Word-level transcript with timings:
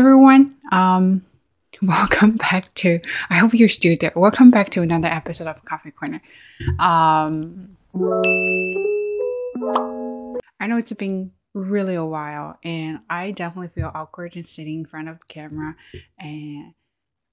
everyone. 0.00 0.56
Um, 0.72 1.20
welcome 1.82 2.38
back 2.38 2.72
to. 2.72 3.00
I 3.28 3.36
hope 3.36 3.52
you're 3.52 3.68
still 3.68 3.94
there. 4.00 4.12
Welcome 4.16 4.50
back 4.50 4.70
to 4.70 4.80
another 4.80 5.08
episode 5.08 5.46
of 5.46 5.62
Coffee 5.66 5.90
Corner. 5.90 6.22
Um, 6.78 7.76
I 10.58 10.68
know 10.68 10.78
it's 10.78 10.90
been 10.94 11.32
really 11.52 11.96
a 11.96 12.04
while, 12.04 12.58
and 12.64 13.00
I 13.10 13.32
definitely 13.32 13.68
feel 13.74 13.92
awkward 13.94 14.36
in 14.36 14.44
sitting 14.44 14.78
in 14.78 14.86
front 14.86 15.10
of 15.10 15.18
the 15.18 15.26
camera, 15.26 15.76
and 16.18 16.72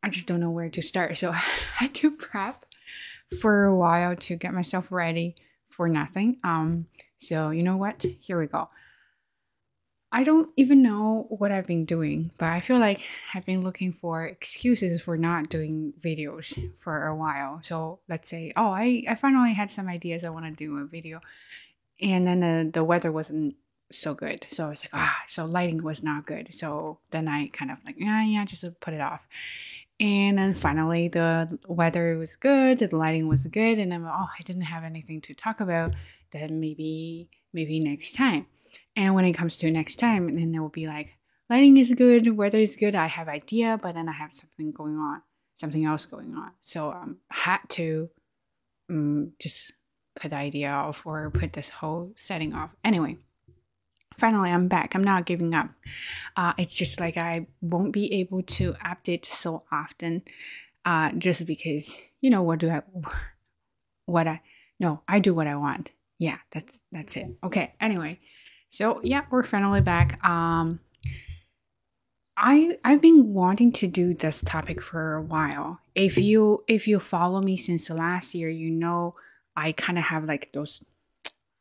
I 0.03 0.09
just 0.09 0.27
don't 0.27 0.41
know 0.41 0.51
where 0.51 0.69
to 0.69 0.81
start. 0.81 1.17
So 1.17 1.29
I 1.31 1.41
had 1.75 1.93
to 1.95 2.11
prep 2.11 2.65
for 3.39 3.63
a 3.63 3.73
while 3.73 4.17
to 4.17 4.35
get 4.35 4.53
myself 4.53 4.91
ready 4.91 5.35
for 5.69 5.87
nothing. 5.87 6.39
Um, 6.43 6.87
so 7.19 7.51
you 7.51 7.63
know 7.63 7.77
what? 7.77 8.05
Here 8.19 8.37
we 8.37 8.47
go. 8.47 8.69
I 10.11 10.23
don't 10.23 10.49
even 10.55 10.81
know 10.81 11.25
what 11.29 11.51
I've 11.51 11.67
been 11.67 11.83
doing, 11.83 12.31
but 12.37 12.45
I 12.45 12.61
feel 12.61 12.79
like 12.79 13.03
I've 13.33 13.45
been 13.45 13.61
looking 13.61 13.91
for 13.91 14.25
excuses 14.25 15.01
for 15.01 15.17
not 15.17 15.49
doing 15.49 15.93
videos 15.99 16.57
for 16.77 17.07
a 17.07 17.15
while. 17.15 17.59
So 17.61 17.99
let's 18.07 18.29
say, 18.29 18.53
oh, 18.55 18.69
I, 18.69 19.03
I 19.09 19.15
finally 19.15 19.53
had 19.53 19.69
some 19.69 19.89
ideas 19.89 20.23
I 20.23 20.29
want 20.29 20.45
to 20.45 20.51
do 20.51 20.77
a 20.77 20.85
video. 20.85 21.19
And 22.01 22.25
then 22.25 22.39
the, 22.39 22.71
the 22.71 22.83
weather 22.85 23.11
wasn't 23.11 23.55
so 23.91 24.13
good. 24.13 24.47
So 24.49 24.67
I 24.67 24.69
was 24.69 24.83
like, 24.83 24.91
ah, 24.93 25.23
so 25.27 25.45
lighting 25.45 25.83
was 25.83 26.03
not 26.03 26.25
good. 26.25 26.53
So 26.53 26.99
then 27.11 27.27
I 27.27 27.47
kind 27.47 27.71
of 27.71 27.77
like, 27.85 27.95
yeah, 27.97 28.23
yeah, 28.23 28.45
just 28.45 28.65
put 28.79 28.93
it 28.93 29.01
off. 29.01 29.27
And 29.99 30.37
then 30.37 30.53
finally 30.53 31.07
the 31.07 31.57
weather 31.67 32.17
was 32.17 32.35
good, 32.35 32.79
the 32.79 32.95
lighting 32.95 33.27
was 33.27 33.47
good, 33.47 33.79
and 33.79 33.91
I'm 33.91 34.05
oh, 34.05 34.09
I 34.39 34.43
didn't 34.45 34.63
have 34.63 34.83
anything 34.83 35.21
to 35.21 35.33
talk 35.33 35.59
about. 35.59 35.95
Then 36.31 36.59
maybe 36.59 37.29
maybe 37.51 37.79
next 37.79 38.13
time. 38.15 38.45
And 38.97 39.13
when 39.13 39.25
it 39.25 39.33
comes 39.33 39.59
to 39.59 39.71
next 39.71 39.97
time, 39.97 40.27
and 40.27 40.37
then 40.39 40.53
it 40.55 40.59
will 40.59 40.69
be 40.69 40.87
like, 40.87 41.17
lighting 41.51 41.77
is 41.77 41.93
good, 41.93 42.35
weather 42.35 42.57
is 42.57 42.75
good, 42.75 42.95
I 42.95 43.05
have 43.05 43.29
idea, 43.29 43.79
but 43.81 43.93
then 43.93 44.09
I 44.09 44.13
have 44.13 44.31
something 44.33 44.71
going 44.71 44.97
on, 44.97 45.21
something 45.55 45.85
else 45.85 46.07
going 46.07 46.35
on. 46.35 46.51
So 46.59 46.89
um 46.89 47.17
had 47.29 47.59
to 47.69 48.09
um, 48.89 49.33
just 49.39 49.71
put 50.15 50.31
the 50.31 50.37
idea 50.37 50.71
off 50.71 51.05
or 51.05 51.29
put 51.29 51.53
this 51.53 51.69
whole 51.69 52.11
setting 52.15 52.53
off. 52.55 52.71
Anyway, 52.83 53.17
finally 54.17 54.49
I'm 54.49 54.67
back. 54.67 54.95
I'm 54.95 55.03
not 55.03 55.27
giving 55.27 55.53
up. 55.53 55.69
Uh, 56.35 56.53
it's 56.57 56.73
just 56.73 56.99
like 56.99 57.17
I 57.17 57.45
won't 57.61 57.93
be 57.93 58.11
able 58.15 58.41
to 58.41 58.73
update 58.73 59.25
so 59.25 59.63
often, 59.71 60.23
uh, 60.85 61.11
just 61.11 61.45
because 61.45 62.01
you 62.19 62.31
know 62.31 62.41
what 62.41 62.59
do 62.59 62.71
I, 62.71 62.81
what 64.07 64.27
I 64.27 64.41
no 64.79 65.03
I 65.07 65.19
do 65.19 65.35
what 65.35 65.45
I 65.45 65.55
want. 65.55 65.91
Yeah, 66.17 66.39
that's 66.51 66.81
that's 66.91 67.15
it. 67.15 67.27
Okay. 67.43 67.75
Anyway, 67.79 68.19
so 68.69 69.01
yeah, 69.03 69.23
we're 69.29 69.43
finally 69.43 69.81
back. 69.81 70.23
Um, 70.25 70.79
I 72.35 72.77
I've 72.83 73.01
been 73.01 73.33
wanting 73.33 73.71
to 73.73 73.87
do 73.87 74.13
this 74.13 74.41
topic 74.41 74.81
for 74.81 75.15
a 75.15 75.21
while. 75.21 75.79
If 75.95 76.17
you 76.17 76.63
if 76.67 76.87
you 76.87 76.99
follow 76.99 77.41
me 77.41 77.57
since 77.57 77.89
last 77.89 78.35
year, 78.35 78.49
you 78.49 78.69
know 78.69 79.15
I 79.55 79.71
kind 79.71 79.97
of 79.97 80.05
have 80.05 80.25
like 80.25 80.51
those 80.53 80.83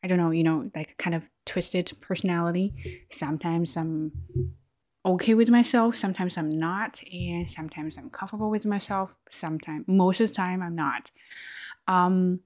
I 0.03 0.09
don't 0.09 0.19
know, 0.19 0.31
you 0.31 0.45
know, 0.45 0.71
like 0.75 0.97
kind 0.99 1.17
of 1.17 1.23
twisted 1.47 1.93
personality. 2.01 3.07
Sometimes 3.11 3.77
I'm 3.77 4.13
okay 5.05 5.35
with 5.35 5.49
myself, 5.49 5.97
sometimes 5.97 6.37
I'm 6.37 6.51
not, 6.51 7.03
and 7.13 7.49
sometimes 7.49 7.97
I'm 7.97 8.11
comfortable 8.11 8.51
with 8.51 8.67
myself. 8.67 9.15
Sometimes, 9.31 9.85
most 9.89 10.21
of 10.21 10.29
the 10.29 10.35
time, 10.35 10.63
I'm 10.63 10.75
not. 10.75 11.11
Um, 11.89 12.41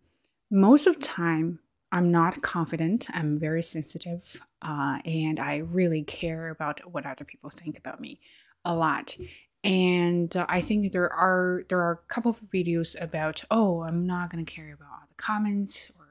most 0.50 0.86
of 0.86 1.00
the 1.00 1.06
time, 1.06 1.58
I'm 1.92 2.10
not 2.10 2.42
confident. 2.42 3.08
I'm 3.12 3.38
very 3.38 3.62
sensitive, 3.62 4.40
uh, 4.62 5.00
and 5.04 5.40
I 5.40 5.58
really 5.58 6.04
care 6.04 6.48
about 6.48 6.92
what 6.92 7.06
other 7.06 7.24
people 7.24 7.50
think 7.50 7.78
about 7.78 8.00
me 8.00 8.20
a 8.64 8.74
lot. 8.74 9.16
And 9.64 10.34
uh, 10.36 10.46
I 10.48 10.60
think 10.60 10.92
there 10.92 11.12
are 11.12 11.64
there 11.68 11.80
are 11.80 11.92
a 11.92 12.12
couple 12.12 12.30
of 12.30 12.40
videos 12.40 13.00
about 13.00 13.42
oh 13.50 13.82
I'm 13.82 14.06
not 14.06 14.30
gonna 14.30 14.44
care 14.44 14.72
about 14.72 14.88
all 14.90 15.06
the 15.08 15.14
comments 15.14 15.90
or 15.98 16.06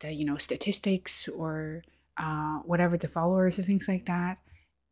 the 0.00 0.12
you 0.12 0.24
know 0.24 0.36
statistics 0.36 1.28
or 1.28 1.82
uh, 2.16 2.58
whatever 2.60 2.96
the 2.96 3.08
followers 3.08 3.58
and 3.58 3.66
things 3.66 3.88
like 3.88 4.06
that. 4.06 4.38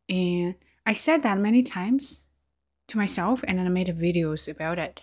And 0.08 0.56
I 0.84 0.92
said 0.92 1.22
that 1.22 1.38
many 1.38 1.62
times 1.62 2.22
to 2.88 2.98
myself, 2.98 3.44
and 3.46 3.58
then 3.58 3.66
I 3.66 3.70
made 3.70 3.86
videos 3.88 4.48
about 4.48 4.78
it. 4.78 5.02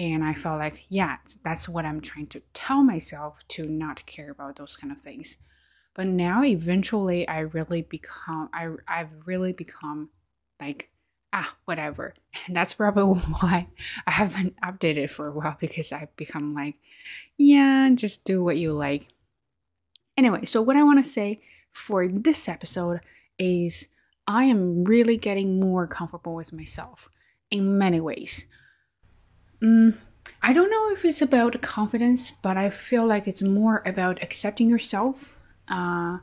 And 0.00 0.24
I 0.24 0.32
felt 0.32 0.58
like, 0.58 0.86
yeah, 0.88 1.18
that's 1.44 1.68
what 1.68 1.84
I'm 1.84 2.00
trying 2.00 2.28
to 2.28 2.40
tell 2.54 2.82
myself 2.82 3.46
to 3.48 3.66
not 3.66 4.06
care 4.06 4.30
about 4.30 4.56
those 4.56 4.74
kind 4.74 4.90
of 4.90 4.98
things. 4.98 5.36
But 5.94 6.06
now, 6.06 6.42
eventually, 6.42 7.28
I 7.28 7.40
really 7.40 7.82
become, 7.82 8.48
I, 8.54 8.70
I've 8.88 9.10
really 9.26 9.52
become 9.52 10.08
like, 10.58 10.88
ah, 11.34 11.54
whatever. 11.66 12.14
And 12.46 12.56
that's 12.56 12.72
probably 12.72 13.20
why 13.40 13.68
I 14.06 14.10
haven't 14.10 14.58
updated 14.62 15.10
for 15.10 15.26
a 15.26 15.32
while 15.32 15.58
because 15.60 15.92
I've 15.92 16.16
become 16.16 16.54
like, 16.54 16.76
yeah, 17.36 17.90
just 17.94 18.24
do 18.24 18.42
what 18.42 18.56
you 18.56 18.72
like. 18.72 19.08
Anyway, 20.16 20.46
so 20.46 20.62
what 20.62 20.76
I 20.76 20.82
want 20.82 21.04
to 21.04 21.10
say 21.10 21.42
for 21.72 22.08
this 22.08 22.48
episode 22.48 23.00
is 23.38 23.88
I 24.26 24.44
am 24.44 24.84
really 24.84 25.18
getting 25.18 25.60
more 25.60 25.86
comfortable 25.86 26.34
with 26.34 26.54
myself 26.54 27.10
in 27.50 27.76
many 27.76 28.00
ways. 28.00 28.46
Mm, 29.62 29.98
I 30.42 30.52
don't 30.52 30.70
know 30.70 30.90
if 30.90 31.04
it's 31.04 31.20
about 31.20 31.60
confidence, 31.60 32.30
but 32.30 32.56
I 32.56 32.70
feel 32.70 33.06
like 33.06 33.28
it's 33.28 33.42
more 33.42 33.82
about 33.84 34.22
accepting 34.22 34.68
yourself, 34.70 35.38
uh, 35.68 36.18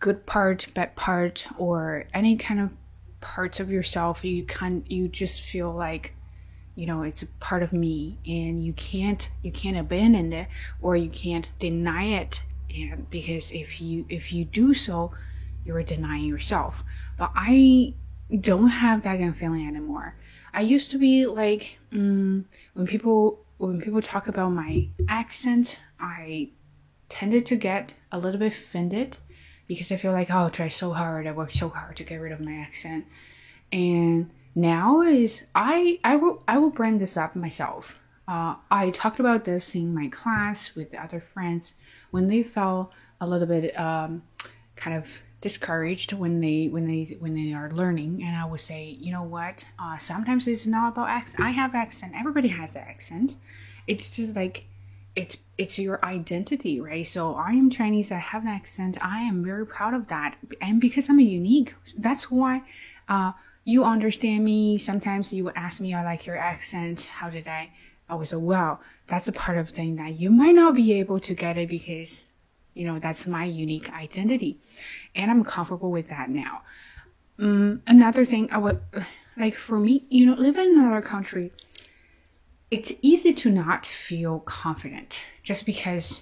good 0.00 0.24
part, 0.26 0.68
bad 0.74 0.96
part, 0.96 1.46
or 1.58 2.04
any 2.14 2.36
kind 2.36 2.60
of 2.60 2.70
parts 3.20 3.60
of 3.60 3.70
yourself. 3.70 4.24
You 4.24 4.44
can 4.44 4.84
you 4.88 5.08
just 5.08 5.42
feel 5.42 5.72
like 5.72 6.14
you 6.74 6.86
know 6.86 7.02
it's 7.02 7.22
a 7.22 7.26
part 7.38 7.62
of 7.62 7.72
me 7.72 8.18
and 8.26 8.62
you 8.64 8.72
can't 8.72 9.30
you 9.42 9.52
can't 9.52 9.76
abandon 9.76 10.32
it 10.32 10.48
or 10.80 10.96
you 10.96 11.10
can't 11.10 11.48
deny 11.58 12.04
it. 12.04 12.42
And 12.74 13.08
because 13.10 13.52
if 13.52 13.80
you 13.80 14.06
if 14.08 14.32
you 14.32 14.44
do 14.44 14.74
so 14.74 15.12
you're 15.64 15.82
denying 15.82 16.26
yourself. 16.26 16.84
But 17.18 17.30
i 17.34 17.94
don't 18.40 18.68
have 18.68 19.02
that 19.02 19.18
kind 19.18 19.28
of 19.28 19.36
feeling 19.36 19.66
anymore 19.66 20.16
i 20.54 20.60
used 20.60 20.90
to 20.90 20.98
be 20.98 21.26
like 21.26 21.78
mm, 21.92 22.44
when 22.74 22.86
people 22.86 23.44
when 23.58 23.80
people 23.80 24.02
talk 24.02 24.28
about 24.28 24.50
my 24.50 24.88
accent 25.08 25.80
i 26.00 26.50
tended 27.08 27.44
to 27.46 27.56
get 27.56 27.94
a 28.10 28.18
little 28.18 28.38
bit 28.38 28.52
offended 28.52 29.16
because 29.66 29.92
i 29.92 29.96
feel 29.96 30.12
like 30.12 30.30
oh 30.30 30.46
I 30.46 30.48
try 30.48 30.68
so 30.68 30.92
hard 30.92 31.26
i 31.26 31.32
work 31.32 31.50
so 31.50 31.68
hard 31.68 31.96
to 31.96 32.04
get 32.04 32.16
rid 32.16 32.32
of 32.32 32.40
my 32.40 32.54
accent. 32.54 33.06
And 33.72 34.30
now 34.54 35.02
is 35.02 35.44
i 35.54 35.98
i 36.04 36.16
will 36.16 36.42
i 36.46 36.58
will 36.58 36.70
bring 36.70 36.98
this 36.98 37.16
up 37.16 37.34
myself. 37.34 37.98
Uh, 38.26 38.54
I 38.70 38.88
talked 38.90 39.20
about 39.20 39.44
this 39.44 39.74
in 39.74 39.94
my 39.94 40.08
class 40.08 40.74
with 40.74 40.94
other 40.94 41.20
friends 41.20 41.74
when 42.10 42.28
they 42.28 42.42
felt 42.42 42.90
a 43.20 43.26
little 43.26 43.46
bit 43.46 43.78
um, 43.78 44.22
kind 44.76 44.96
of 44.96 45.22
discouraged 45.44 46.14
when 46.14 46.40
they 46.40 46.68
when 46.68 46.86
they 46.86 47.16
when 47.20 47.34
they 47.34 47.52
are 47.52 47.70
learning. 47.70 48.22
And 48.24 48.34
i 48.34 48.44
would 48.50 48.60
say 48.72 48.96
you 49.04 49.12
know 49.12 49.22
what? 49.22 49.66
Uh, 49.78 49.98
sometimes 49.98 50.48
it's 50.48 50.66
not 50.66 50.92
about 50.92 51.08
accent. 51.08 51.44
I 51.44 51.50
have 51.50 51.74
accent. 51.74 52.14
Everybody 52.16 52.48
has 52.48 52.74
accent. 52.74 53.36
It's 53.86 54.16
just 54.16 54.34
like 54.34 54.64
it's 55.14 55.36
it's 55.58 55.78
your 55.78 56.04
identity 56.04 56.80
right? 56.80 57.06
So 57.06 57.34
i 57.34 57.50
am 57.60 57.68
chinese. 57.70 58.10
I 58.10 58.22
have 58.32 58.42
an 58.42 58.48
accent. 58.60 58.96
I 59.16 59.20
am 59.30 59.44
very 59.44 59.66
proud 59.66 59.92
of 59.94 60.08
that. 60.08 60.36
And 60.60 60.80
because 60.80 61.08
i'm 61.10 61.20
a 61.20 61.28
unique 61.40 61.74
that's 62.06 62.30
why 62.30 62.62
uh, 63.08 63.32
you 63.64 63.84
understand 63.84 64.40
me. 64.44 64.78
Sometimes 64.78 65.32
you 65.34 65.44
would 65.44 65.58
ask 65.66 65.76
me 65.84 65.92
i 65.94 66.02
like 66.02 66.26
your 66.26 66.38
accent. 66.38 66.98
How 67.18 67.28
did 67.28 67.46
i 67.46 67.70
I 68.08 68.14
was 68.16 68.32
like, 68.32 68.42
wow, 68.42 68.80
that's 69.06 69.28
a 69.28 69.32
part 69.32 69.58
of 69.58 69.70
thing 69.70 69.96
that 69.96 70.18
you 70.20 70.30
might 70.30 70.54
not 70.54 70.74
be 70.74 70.92
able 71.00 71.20
to 71.20 71.34
get 71.34 71.56
it 71.56 71.68
because, 71.68 72.28
you 72.74 72.86
know, 72.86 72.98
that's 72.98 73.26
my 73.26 73.44
unique 73.44 73.92
identity. 73.92 74.58
And 75.14 75.30
I'm 75.30 75.44
comfortable 75.44 75.90
with 75.90 76.08
that 76.08 76.28
now. 76.28 76.62
Um, 77.38 77.82
another 77.86 78.24
thing 78.24 78.48
I 78.50 78.58
would 78.58 78.80
like 79.36 79.54
for 79.54 79.78
me, 79.78 80.04
you 80.08 80.26
know, 80.26 80.34
living 80.34 80.70
in 80.72 80.78
another 80.78 81.02
country, 81.02 81.52
it's 82.70 82.92
easy 83.02 83.32
to 83.32 83.50
not 83.50 83.86
feel 83.86 84.40
confident 84.40 85.26
just 85.42 85.64
because 85.64 86.20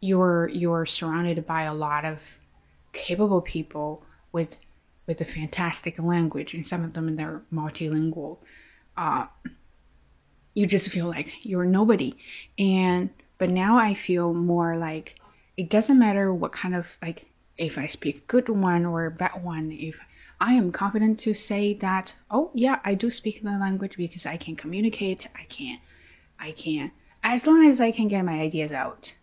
you're 0.00 0.48
you're 0.48 0.84
surrounded 0.84 1.46
by 1.46 1.62
a 1.62 1.74
lot 1.74 2.04
of 2.04 2.38
capable 2.92 3.40
people 3.40 4.04
with 4.32 4.58
with 5.06 5.20
a 5.20 5.24
fantastic 5.24 5.98
language 5.98 6.54
and 6.54 6.66
some 6.66 6.84
of 6.84 6.92
them 6.94 7.16
they're 7.16 7.42
multilingual. 7.52 8.38
Uh, 8.96 9.26
you 10.54 10.66
just 10.66 10.90
feel 10.90 11.06
like 11.06 11.32
you're 11.42 11.64
nobody. 11.64 12.14
And 12.58 13.10
but 13.38 13.50
now 13.50 13.78
I 13.78 13.94
feel 13.94 14.34
more 14.34 14.76
like 14.76 15.18
it 15.56 15.68
doesn't 15.70 15.98
matter 15.98 16.32
what 16.32 16.52
kind 16.52 16.74
of 16.74 16.96
like 17.02 17.30
if 17.58 17.76
I 17.78 17.86
speak 17.86 18.26
good 18.26 18.48
one 18.48 18.84
or 18.86 19.10
bad 19.10 19.42
one, 19.44 19.70
if 19.72 20.00
I 20.40 20.54
am 20.54 20.72
confident 20.72 21.20
to 21.20 21.34
say 21.34 21.74
that, 21.74 22.14
oh 22.30 22.50
yeah, 22.54 22.80
I 22.84 22.94
do 22.94 23.10
speak 23.10 23.42
the 23.42 23.50
language 23.50 23.96
because 23.96 24.26
I 24.26 24.36
can 24.36 24.56
communicate, 24.56 25.28
I 25.34 25.44
can 25.44 25.78
I 26.38 26.52
can 26.52 26.92
as 27.22 27.46
long 27.46 27.64
as 27.64 27.80
I 27.80 27.90
can 27.92 28.08
get 28.08 28.24
my 28.24 28.40
ideas 28.40 28.72
out. 28.72 29.14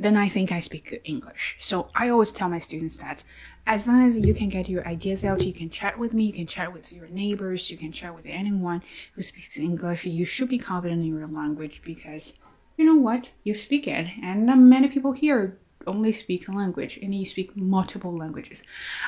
then 0.00 0.16
I 0.16 0.28
think 0.28 0.52
I 0.52 0.60
speak 0.60 0.90
good 0.90 1.00
English. 1.04 1.56
So 1.58 1.88
I 1.94 2.08
always 2.08 2.30
tell 2.30 2.48
my 2.48 2.60
students 2.60 2.96
that 2.98 3.24
as 3.66 3.88
long 3.88 4.06
as 4.06 4.16
you 4.16 4.32
can 4.32 4.48
get 4.48 4.68
your 4.68 4.86
ideas 4.86 5.24
out, 5.24 5.44
you 5.44 5.52
can 5.52 5.70
chat 5.70 5.98
with 5.98 6.14
me, 6.14 6.24
you 6.24 6.32
can 6.32 6.46
chat 6.46 6.72
with 6.72 6.92
your 6.92 7.08
neighbors, 7.08 7.68
you 7.70 7.76
can 7.76 7.90
chat 7.90 8.14
with 8.14 8.24
anyone 8.26 8.82
who 9.14 9.22
speaks 9.22 9.58
English. 9.58 10.06
You 10.06 10.24
should 10.24 10.48
be 10.48 10.58
confident 10.58 11.02
in 11.02 11.08
your 11.08 11.26
language 11.26 11.82
because 11.84 12.34
you 12.76 12.84
know 12.84 12.94
what? 12.94 13.30
You 13.42 13.56
speak 13.56 13.88
it, 13.88 14.06
and 14.22 14.46
many 14.70 14.86
people 14.86 15.12
here 15.12 15.58
only 15.88 16.12
speak 16.12 16.46
a 16.48 16.52
language, 16.52 16.98
and 17.02 17.14
you 17.14 17.26
speak 17.26 17.56
multiple 17.56 18.16
languages. 18.16 18.62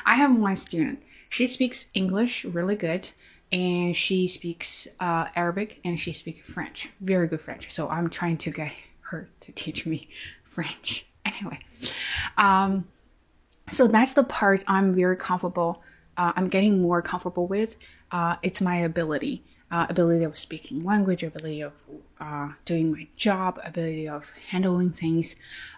I 0.05 0.15
have 0.15 0.35
one 0.35 0.55
student. 0.55 1.01
She 1.29 1.47
speaks 1.47 1.85
English 1.93 2.43
really 2.43 2.75
good, 2.75 3.09
and 3.51 3.95
she 3.95 4.27
speaks 4.27 4.87
uh, 4.99 5.27
Arabic, 5.35 5.79
and 5.85 5.99
she 5.99 6.11
speaks 6.13 6.39
French, 6.39 6.89
very 6.99 7.27
good 7.27 7.41
French. 7.41 7.71
So 7.71 7.87
I'm 7.87 8.09
trying 8.09 8.37
to 8.37 8.51
get 8.51 8.73
her 9.11 9.29
to 9.41 9.51
teach 9.51 9.85
me 9.85 10.09
French. 10.43 11.05
Anyway, 11.23 11.59
um, 12.39 12.87
so 13.69 13.87
that's 13.87 14.13
the 14.15 14.23
part 14.23 14.63
I'm 14.67 14.95
very 14.95 15.15
comfortable. 15.15 15.83
Uh, 16.17 16.33
I'm 16.35 16.47
getting 16.49 16.81
more 16.81 17.03
comfortable 17.03 17.45
with. 17.45 17.77
Uh, 18.11 18.37
it's 18.41 18.59
my 18.59 18.77
ability, 18.77 19.43
uh, 19.71 19.87
ability 19.89 20.23
of 20.25 20.37
speaking 20.37 20.83
language, 20.83 21.23
ability 21.23 21.61
of 21.61 21.71
uh, 22.19 22.49
doing 22.65 22.91
my 22.91 23.07
job, 23.15 23.59
ability 23.63 24.07
of 24.07 24.31
handling 24.49 24.91
things. 24.91 25.35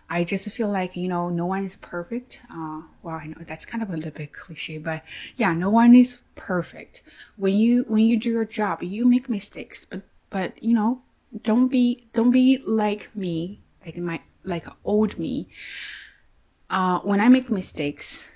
I 0.09 0.23
just 0.23 0.49
feel 0.49 0.67
like 0.67 0.97
you 0.97 1.07
know 1.07 1.29
no 1.29 1.45
one 1.45 1.63
is 1.65 1.75
perfect. 1.77 2.41
Uh, 2.51 2.81
well, 3.03 3.15
I 3.15 3.27
know 3.27 3.37
that's 3.47 3.65
kind 3.65 3.83
of 3.83 3.89
a 3.91 3.95
little 3.95 4.11
bit 4.11 4.33
cliche, 4.33 4.79
but 4.79 5.03
yeah, 5.35 5.53
no 5.53 5.69
one 5.69 5.95
is 5.95 6.21
perfect. 6.35 7.03
When 7.37 7.53
you 7.53 7.85
when 7.87 8.03
you 8.05 8.17
do 8.17 8.31
your 8.31 8.45
job, 8.45 8.81
you 8.81 9.05
make 9.05 9.29
mistakes, 9.29 9.85
but 9.85 10.01
but 10.31 10.61
you 10.61 10.73
know 10.73 11.01
don't 11.43 11.67
be 11.67 12.07
don't 12.13 12.31
be 12.31 12.57
like 12.65 13.15
me, 13.15 13.61
like 13.85 13.97
my 13.97 14.21
like 14.43 14.65
old 14.83 15.19
me. 15.19 15.47
Uh, 16.69 16.99
when 17.01 17.21
I 17.21 17.29
make 17.29 17.51
mistakes, 17.51 18.31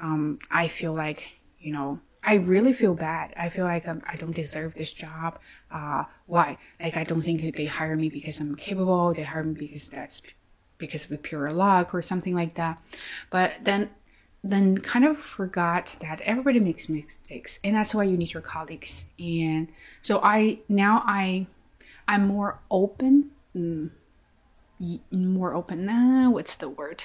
um, 0.00 0.38
I 0.50 0.68
feel 0.68 0.92
like 0.92 1.38
you 1.58 1.72
know 1.72 2.00
I 2.28 2.34
really 2.34 2.74
feel 2.74 2.94
bad. 2.94 3.32
I 3.38 3.48
feel 3.48 3.64
like 3.64 3.88
um, 3.88 4.02
I 4.06 4.16
don't 4.16 4.36
deserve 4.36 4.74
this 4.74 4.92
job. 4.92 5.38
Uh, 5.70 6.04
why? 6.26 6.58
Like 6.78 6.96
I 6.96 7.04
don't 7.04 7.22
think 7.22 7.56
they 7.56 7.64
hire 7.64 7.96
me 7.96 8.10
because 8.10 8.38
I'm 8.38 8.54
capable. 8.54 9.14
They 9.14 9.22
hire 9.22 9.42
me 9.42 9.54
because 9.54 9.88
that's 9.88 10.20
because 10.76 11.10
of 11.10 11.22
pure 11.22 11.50
luck 11.52 11.94
or 11.94 12.02
something 12.02 12.34
like 12.34 12.54
that. 12.54 12.82
But 13.30 13.52
then 13.62 13.90
then 14.44 14.76
kind 14.78 15.06
of 15.06 15.16
forgot 15.18 15.96
that 16.00 16.20
everybody 16.20 16.60
makes 16.60 16.88
mistakes 16.88 17.58
and 17.64 17.74
that's 17.74 17.92
why 17.92 18.04
you 18.04 18.16
need 18.16 18.32
your 18.32 18.40
colleagues 18.40 19.04
and 19.18 19.66
so 20.00 20.20
i 20.22 20.60
now 20.68 21.02
i 21.06 21.44
i'm 22.06 22.24
more 22.28 22.60
open 22.70 23.30
mm, 23.56 23.90
more 25.10 25.54
open. 25.54 25.86
Nah, 25.86 26.30
what's 26.30 26.56
the 26.56 26.68
word? 26.68 27.04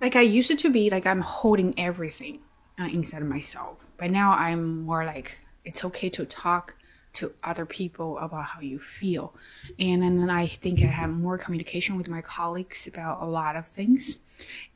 Like 0.00 0.16
I 0.16 0.22
used 0.22 0.58
to 0.58 0.70
be 0.70 0.90
like 0.90 1.06
I'm 1.06 1.20
holding 1.20 1.78
everything 1.78 2.40
uh, 2.80 2.84
inside 2.84 3.22
of 3.22 3.28
myself, 3.28 3.86
but 3.96 4.10
now 4.10 4.32
I'm 4.32 4.82
more 4.82 5.04
like 5.04 5.38
it's 5.64 5.84
okay 5.84 6.08
to 6.10 6.24
talk 6.24 6.76
to 7.14 7.32
other 7.42 7.64
people 7.64 8.18
about 8.18 8.44
how 8.44 8.60
you 8.60 8.78
feel, 8.78 9.34
and 9.78 10.02
then 10.02 10.28
I 10.28 10.46
think 10.48 10.82
I 10.82 10.86
have 10.86 11.10
more 11.10 11.38
communication 11.38 11.96
with 11.96 12.08
my 12.08 12.20
colleagues 12.20 12.86
about 12.86 13.22
a 13.22 13.26
lot 13.26 13.56
of 13.56 13.66
things, 13.66 14.18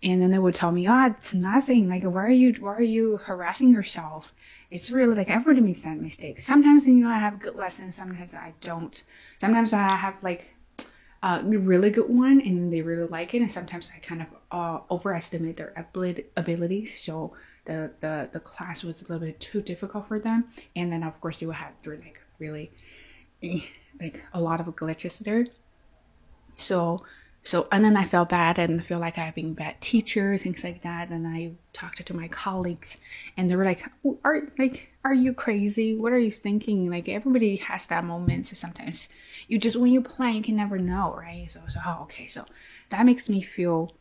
and 0.03 0.23
then 0.23 0.31
they 0.31 0.39
would 0.39 0.55
tell 0.55 0.73
me, 0.73 0.89
"Oh, 0.89 1.07
it's 1.07 1.35
nothing. 1.35 1.89
Like, 1.89 2.03
why 2.05 2.25
are 2.25 2.31
you 2.31 2.55
why 2.55 2.75
are 2.77 2.83
you 2.83 3.19
harassing 3.19 3.71
yourself?" 3.71 4.33
It's 4.71 4.91
really 4.91 5.15
like 5.15 5.29
everybody 5.29 5.61
makes 5.67 5.83
that 5.83 6.01
mistake. 6.01 6.41
Sometimes 6.41 6.87
you 6.87 6.95
know 6.95 7.09
I 7.11 7.19
have 7.19 7.41
good 7.41 7.57
lessons, 7.57 7.97
sometimes 7.97 8.35
I 8.35 8.55
don't. 8.61 9.03
Sometimes 9.39 9.73
I 9.73 9.89
have 9.97 10.23
like 10.23 10.55
a 11.23 11.43
really 11.45 11.91
good 11.91 12.09
one 12.09 12.41
and 12.41 12.73
they 12.73 12.81
really 12.83 13.07
like 13.07 13.35
it 13.35 13.43
and 13.43 13.51
sometimes 13.51 13.91
i 13.95 13.99
kind 13.99 14.23
of 14.23 14.29
uh, 14.51 14.81
overestimate 14.91 15.57
their 15.57 15.73
abilities. 16.37 17.01
So 17.03 17.33
the, 17.65 17.93
the 18.01 18.31
the 18.33 18.41
class 18.41 18.83
was 18.83 19.01
a 19.03 19.05
little 19.05 19.27
bit 19.27 19.39
too 19.39 19.63
difficult 19.63 20.09
for 20.09 20.19
them. 20.19 20.47
And 20.75 20.93
then 20.93 21.03
of 21.03 21.21
course 21.21 21.41
you 21.41 21.49
will 21.49 21.55
had 21.55 21.75
like 21.85 22.21
really 22.39 22.73
like 24.01 24.25
a 24.33 24.41
lot 24.41 24.61
of 24.61 24.67
glitches 24.75 25.19
there. 25.21 25.47
So 26.57 27.05
so 27.43 27.67
and 27.73 27.85
then 27.85 27.97
i 27.97 28.05
felt 28.05 28.29
bad 28.29 28.59
and 28.59 28.85
feel 28.85 28.99
like 28.99 29.17
i've 29.17 29.35
been 29.35 29.53
a 29.53 29.55
bad 29.55 29.81
teacher 29.81 30.37
things 30.37 30.65
like 30.65 30.83
that. 30.83 31.09
And 31.09 31.27
i 31.27 31.53
talked 31.73 32.05
to 32.05 32.15
my 32.15 32.29
colleagues 32.29 32.99
and 33.37 33.51
they 33.51 33.57
were 33.57 33.65
like 33.65 33.85
are 34.25 34.49
like 34.59 34.89
are 35.03 35.15
you 35.15 35.33
crazy? 35.33 35.97
What 35.97 36.13
are 36.13 36.19
you 36.19 36.31
thinking? 36.31 36.91
Like 36.91 37.09
everybody 37.09 37.57
has 37.57 37.87
that 37.87 38.05
moment 38.05 38.49
so 38.49 38.55
sometimes. 38.55 39.09
You 39.49 39.59
just 39.59 39.77
when 39.77 39.93
you 39.93 40.03
plan 40.03 40.35
you 40.35 40.43
can 40.43 40.57
never 40.57 40.79
know 40.79 41.15
right? 41.17 41.49
So 41.51 41.61
so 41.69 41.81
oh, 41.87 42.01
okay. 42.03 42.27
So 42.27 42.45
that 42.91 43.07
makes 43.07 43.29
me 43.29 43.41
feel 43.41 43.95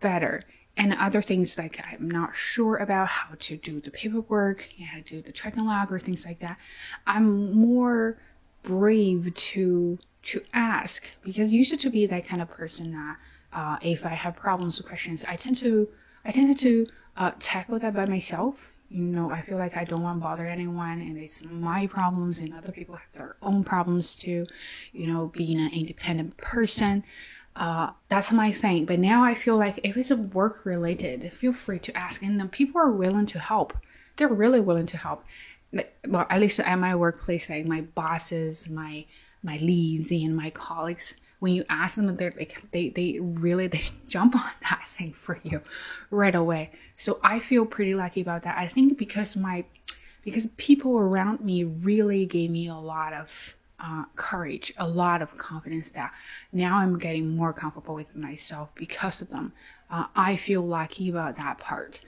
better. 0.00 0.42
And 0.76 0.94
other 0.94 1.20
things 1.20 1.58
like 1.58 1.84
i'm 1.92 2.10
not 2.10 2.34
sure 2.34 2.76
about 2.76 3.08
how 3.08 3.34
to 3.38 3.56
do 3.58 3.78
the 3.80 3.90
paperwork 3.90 4.70
how 4.90 4.96
to 4.96 5.02
do 5.02 5.20
the 5.20 5.30
tracking 5.30 5.66
log 5.66 5.92
or 5.92 5.98
things 5.98 6.24
like 6.24 6.40
that. 6.40 6.58
I'm 7.06 7.52
more 7.52 8.18
brave 8.62 9.34
to 9.34 9.98
to 10.22 10.42
ask 10.52 11.06
because 11.22 11.52
used 11.52 11.78
to 11.80 11.90
be 11.90 12.06
that 12.06 12.26
kind 12.26 12.40
of 12.40 12.48
person 12.48 12.92
that 12.92 13.16
uh, 13.52 13.76
if 13.82 14.06
I 14.06 14.10
have 14.10 14.36
problems 14.36 14.80
or 14.80 14.84
questions, 14.84 15.24
I 15.28 15.36
tend 15.36 15.56
to 15.58 15.88
I 16.24 16.30
tend 16.30 16.58
to 16.58 16.86
uh, 17.16 17.32
tackle 17.38 17.78
that 17.80 17.94
by 17.94 18.06
myself. 18.06 18.72
You 18.88 19.02
know, 19.02 19.30
I 19.30 19.40
feel 19.40 19.56
like 19.56 19.76
I 19.76 19.84
don't 19.84 20.02
want 20.02 20.18
to 20.18 20.22
bother 20.22 20.46
anyone, 20.46 21.00
and 21.00 21.18
it's 21.18 21.42
my 21.44 21.86
problems, 21.86 22.38
and 22.38 22.52
other 22.52 22.72
people 22.72 22.96
have 22.96 23.12
their 23.12 23.36
own 23.42 23.64
problems 23.64 24.14
too. 24.14 24.46
You 24.92 25.06
know, 25.06 25.32
being 25.34 25.58
an 25.60 25.70
independent 25.72 26.36
person, 26.36 27.02
uh, 27.56 27.92
that's 28.08 28.32
my 28.32 28.52
thing. 28.52 28.84
But 28.84 28.98
now 28.98 29.24
I 29.24 29.34
feel 29.34 29.56
like 29.56 29.80
if 29.82 29.96
it's 29.96 30.10
a 30.10 30.16
work 30.16 30.64
related, 30.64 31.32
feel 31.32 31.52
free 31.52 31.78
to 31.80 31.96
ask, 31.96 32.22
and 32.22 32.38
the 32.38 32.46
people 32.46 32.80
are 32.80 32.90
willing 32.90 33.26
to 33.26 33.38
help. 33.38 33.76
They're 34.16 34.28
really 34.28 34.60
willing 34.60 34.86
to 34.86 34.98
help. 34.98 35.24
Well, 36.06 36.26
at 36.28 36.40
least 36.40 36.60
at 36.60 36.78
my 36.78 36.94
workplace, 36.94 37.48
like 37.48 37.64
my 37.64 37.80
bosses, 37.80 38.68
my 38.68 39.06
my 39.42 39.56
leads 39.58 40.10
and 40.10 40.36
my 40.36 40.50
colleagues 40.50 41.16
when 41.42 41.52
you 41.54 41.64
ask 41.68 41.96
them 41.96 42.16
they're 42.16 42.32
like 42.38 42.70
they 42.70 42.88
they 42.90 43.18
really 43.20 43.66
they 43.74 43.82
jump 44.08 44.36
on 44.36 44.50
that 44.70 44.82
thing 44.86 45.12
for 45.12 45.40
you 45.42 45.60
right 46.10 46.34
away. 46.34 46.70
So 46.96 47.18
i 47.22 47.40
feel 47.40 47.66
pretty 47.66 47.94
lucky 47.94 48.20
about 48.20 48.42
that. 48.44 48.56
I 48.56 48.68
think 48.68 48.96
because 48.96 49.36
my 49.36 49.64
because 50.22 50.46
people 50.56 50.96
around 50.96 51.40
me 51.40 51.64
really 51.64 52.26
gave 52.26 52.50
me 52.50 52.68
a 52.68 52.76
lot 52.76 53.12
of 53.12 53.56
uh, 53.80 54.04
courage 54.14 54.72
a 54.76 54.86
lot 54.86 55.20
of 55.20 55.36
confidence 55.36 55.90
that 55.90 56.12
now 56.52 56.76
i'm 56.76 56.96
getting 56.96 57.34
more 57.34 57.52
comfortable 57.52 57.96
with 57.96 58.14
myself 58.14 58.68
because 58.76 59.20
of 59.20 59.30
them. 59.30 59.52
Uh, 59.90 60.06
i 60.14 60.36
feel 60.36 60.62
lucky 60.62 61.08
about 61.10 61.36
that 61.36 61.58
part. 61.58 62.00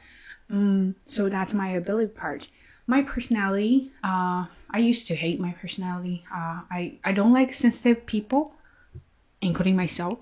Mm, 0.49 0.95
so 1.07 1.29
that's 1.29 1.53
my 1.53 1.71
ability 1.71 2.13
part 2.13 2.49
my 2.87 3.03
personality 3.03 3.91
uh, 4.03 4.47
i 4.71 4.79
used 4.79 5.07
to 5.07 5.15
hate 5.15 5.39
my 5.41 5.53
personality. 5.53 6.25
Uh, 6.35 6.63
I, 6.71 6.99
I 7.05 7.13
don't 7.13 7.33
like 7.33 7.55
sensitive 7.55 8.07
people 8.07 8.55
including 9.45 9.77
myself. 9.77 10.19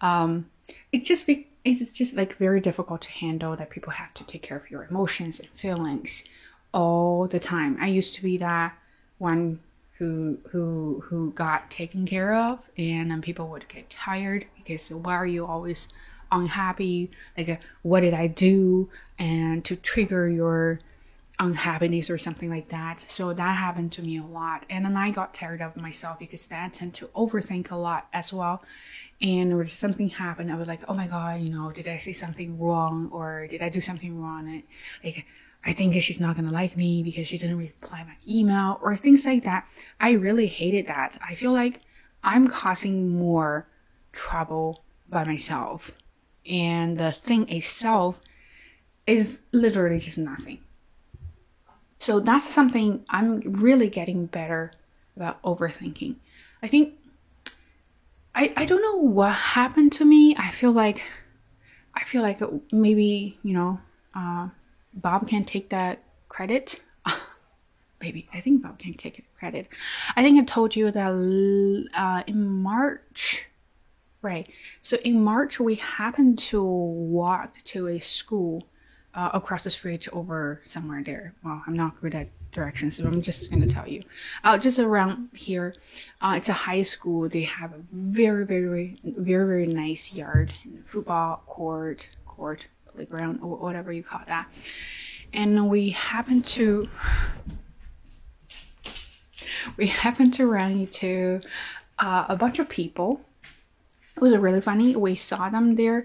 Um, 0.00 0.50
it's 0.92 1.06
just 1.06 1.28
it's 1.64 1.92
just 1.92 2.14
like 2.14 2.36
very 2.36 2.60
difficult 2.60 3.02
to 3.02 3.10
handle 3.10 3.56
that 3.56 3.70
people 3.70 3.92
have 3.92 4.14
to 4.14 4.24
take 4.24 4.42
care 4.42 4.56
of 4.56 4.70
your 4.70 4.84
emotions 4.84 5.40
and 5.40 5.48
feelings 5.50 6.24
all 6.72 7.26
the 7.26 7.38
time. 7.38 7.76
I 7.80 7.88
used 7.88 8.14
to 8.16 8.22
be 8.22 8.36
that 8.38 8.76
one 9.18 9.60
who 9.98 10.38
who 10.50 11.02
who 11.06 11.32
got 11.32 11.70
taken 11.70 12.06
care 12.06 12.34
of 12.34 12.68
and 12.76 13.10
then 13.10 13.22
people 13.22 13.48
would 13.48 13.66
get 13.68 13.88
tired 13.88 14.46
because 14.56 14.90
why 14.90 15.14
are 15.14 15.26
you 15.26 15.46
always 15.46 15.88
unhappy? 16.30 17.10
Like 17.36 17.60
what 17.82 18.00
did 18.00 18.14
i 18.14 18.26
do? 18.26 18.90
And 19.18 19.64
to 19.64 19.76
trigger 19.76 20.28
your 20.28 20.80
unhappiness 21.38 22.08
or 22.08 22.18
something 22.18 22.48
like 22.48 22.68
that. 22.68 23.00
So 23.00 23.32
that 23.32 23.56
happened 23.56 23.92
to 23.92 24.02
me 24.02 24.18
a 24.18 24.24
lot. 24.24 24.64
And 24.70 24.84
then 24.84 24.96
I 24.96 25.10
got 25.10 25.34
tired 25.34 25.60
of 25.60 25.76
myself 25.76 26.18
because 26.18 26.48
I 26.50 26.68
tend 26.68 26.94
to 26.94 27.06
overthink 27.08 27.70
a 27.70 27.76
lot 27.76 28.08
as 28.12 28.32
well. 28.32 28.62
And 29.20 29.52
or 29.52 29.66
something 29.66 30.08
happened, 30.10 30.50
I 30.50 30.56
was 30.56 30.68
like, 30.68 30.80
oh 30.88 30.94
my 30.94 31.06
God, 31.06 31.40
you 31.40 31.50
know, 31.50 31.70
did 31.70 31.88
I 31.88 31.98
say 31.98 32.12
something 32.12 32.58
wrong 32.58 33.10
or 33.12 33.46
did 33.46 33.62
I 33.62 33.68
do 33.68 33.80
something 33.80 34.20
wrong? 34.20 34.48
And 34.48 34.62
like, 35.04 35.26
I 35.64 35.72
think 35.72 35.94
she's 36.02 36.20
not 36.20 36.36
going 36.36 36.46
to 36.46 36.54
like 36.54 36.76
me 36.76 37.02
because 37.02 37.26
she 37.26 37.38
didn't 37.38 37.58
reply 37.58 38.04
my 38.04 38.16
email 38.26 38.78
or 38.82 38.94
things 38.96 39.26
like 39.26 39.44
that. 39.44 39.66
I 40.00 40.12
really 40.12 40.46
hated 40.46 40.86
that. 40.86 41.18
I 41.26 41.34
feel 41.34 41.52
like 41.52 41.80
I'm 42.22 42.48
causing 42.48 43.16
more 43.16 43.66
trouble 44.12 44.84
by 45.08 45.24
myself. 45.24 45.92
And 46.48 46.98
the 46.98 47.10
thing 47.10 47.48
itself 47.48 48.20
is 49.06 49.40
literally 49.52 49.98
just 49.98 50.18
nothing. 50.18 50.60
So 51.98 52.20
that's 52.20 52.48
something 52.48 53.04
I'm 53.08 53.40
really 53.40 53.88
getting 53.88 54.26
better 54.26 54.72
about 55.16 55.40
overthinking. 55.42 56.16
I 56.62 56.68
think 56.68 56.94
I 58.34 58.52
I 58.56 58.64
don't 58.64 58.82
know 58.82 58.96
what 58.96 59.32
happened 59.32 59.92
to 59.92 60.04
me. 60.04 60.34
I 60.36 60.50
feel 60.50 60.72
like 60.72 61.02
I 61.94 62.04
feel 62.04 62.22
like 62.22 62.40
maybe 62.72 63.38
you 63.42 63.54
know 63.54 63.80
uh, 64.14 64.48
Bob 64.92 65.28
can 65.28 65.44
take 65.44 65.70
that 65.70 66.02
credit. 66.28 66.80
maybe 68.00 68.28
I 68.32 68.40
think 68.40 68.62
Bob 68.62 68.78
can 68.78 68.94
take 68.94 69.24
credit. 69.38 69.68
I 70.16 70.22
think 70.22 70.40
I 70.40 70.44
told 70.44 70.76
you 70.76 70.90
that 70.90 71.88
uh, 71.94 72.22
in 72.26 72.46
March 72.46 73.46
Right. 74.26 74.50
So 74.82 74.96
in 75.04 75.22
March, 75.22 75.60
we 75.60 75.76
happened 75.76 76.40
to 76.50 76.60
walk 76.60 77.62
to 77.62 77.86
a 77.86 78.00
school 78.00 78.66
uh, 79.16 79.30
across 79.32 79.64
the 79.64 79.70
street 79.70 80.06
over 80.12 80.60
somewhere 80.64 81.02
there. 81.02 81.32
Well, 81.42 81.62
I'm 81.66 81.74
not 81.74 82.00
good 82.00 82.14
at 82.14 82.28
directions, 82.52 82.96
so 82.96 83.04
I'm 83.04 83.22
just 83.22 83.50
going 83.50 83.62
to 83.62 83.68
tell 83.68 83.88
you. 83.88 84.02
Uh, 84.44 84.58
just 84.58 84.78
around 84.78 85.30
here, 85.34 85.74
uh, 86.20 86.34
it's 86.36 86.50
a 86.50 86.52
high 86.52 86.82
school. 86.82 87.28
They 87.28 87.42
have 87.42 87.72
a 87.72 87.80
very, 87.90 88.44
very, 88.44 89.00
very, 89.02 89.46
very 89.46 89.66
nice 89.66 90.12
yard, 90.12 90.52
football 90.84 91.42
court, 91.46 92.10
court, 92.26 92.68
playground, 92.94 93.40
or 93.42 93.56
whatever 93.56 93.90
you 93.90 94.02
call 94.02 94.20
that. 94.26 94.52
And 95.32 95.70
we 95.70 95.90
happened 95.90 96.44
to, 96.48 96.88
we 99.78 99.86
happened 99.86 100.34
to 100.34 100.46
run 100.46 100.72
into 100.72 101.40
uh, 101.98 102.26
a 102.28 102.36
bunch 102.36 102.58
of 102.58 102.68
people. 102.68 103.22
It 104.14 104.20
was 104.20 104.36
really 104.36 104.60
funny. 104.60 104.94
We 104.94 105.16
saw 105.16 105.48
them 105.48 105.74
there, 105.74 106.04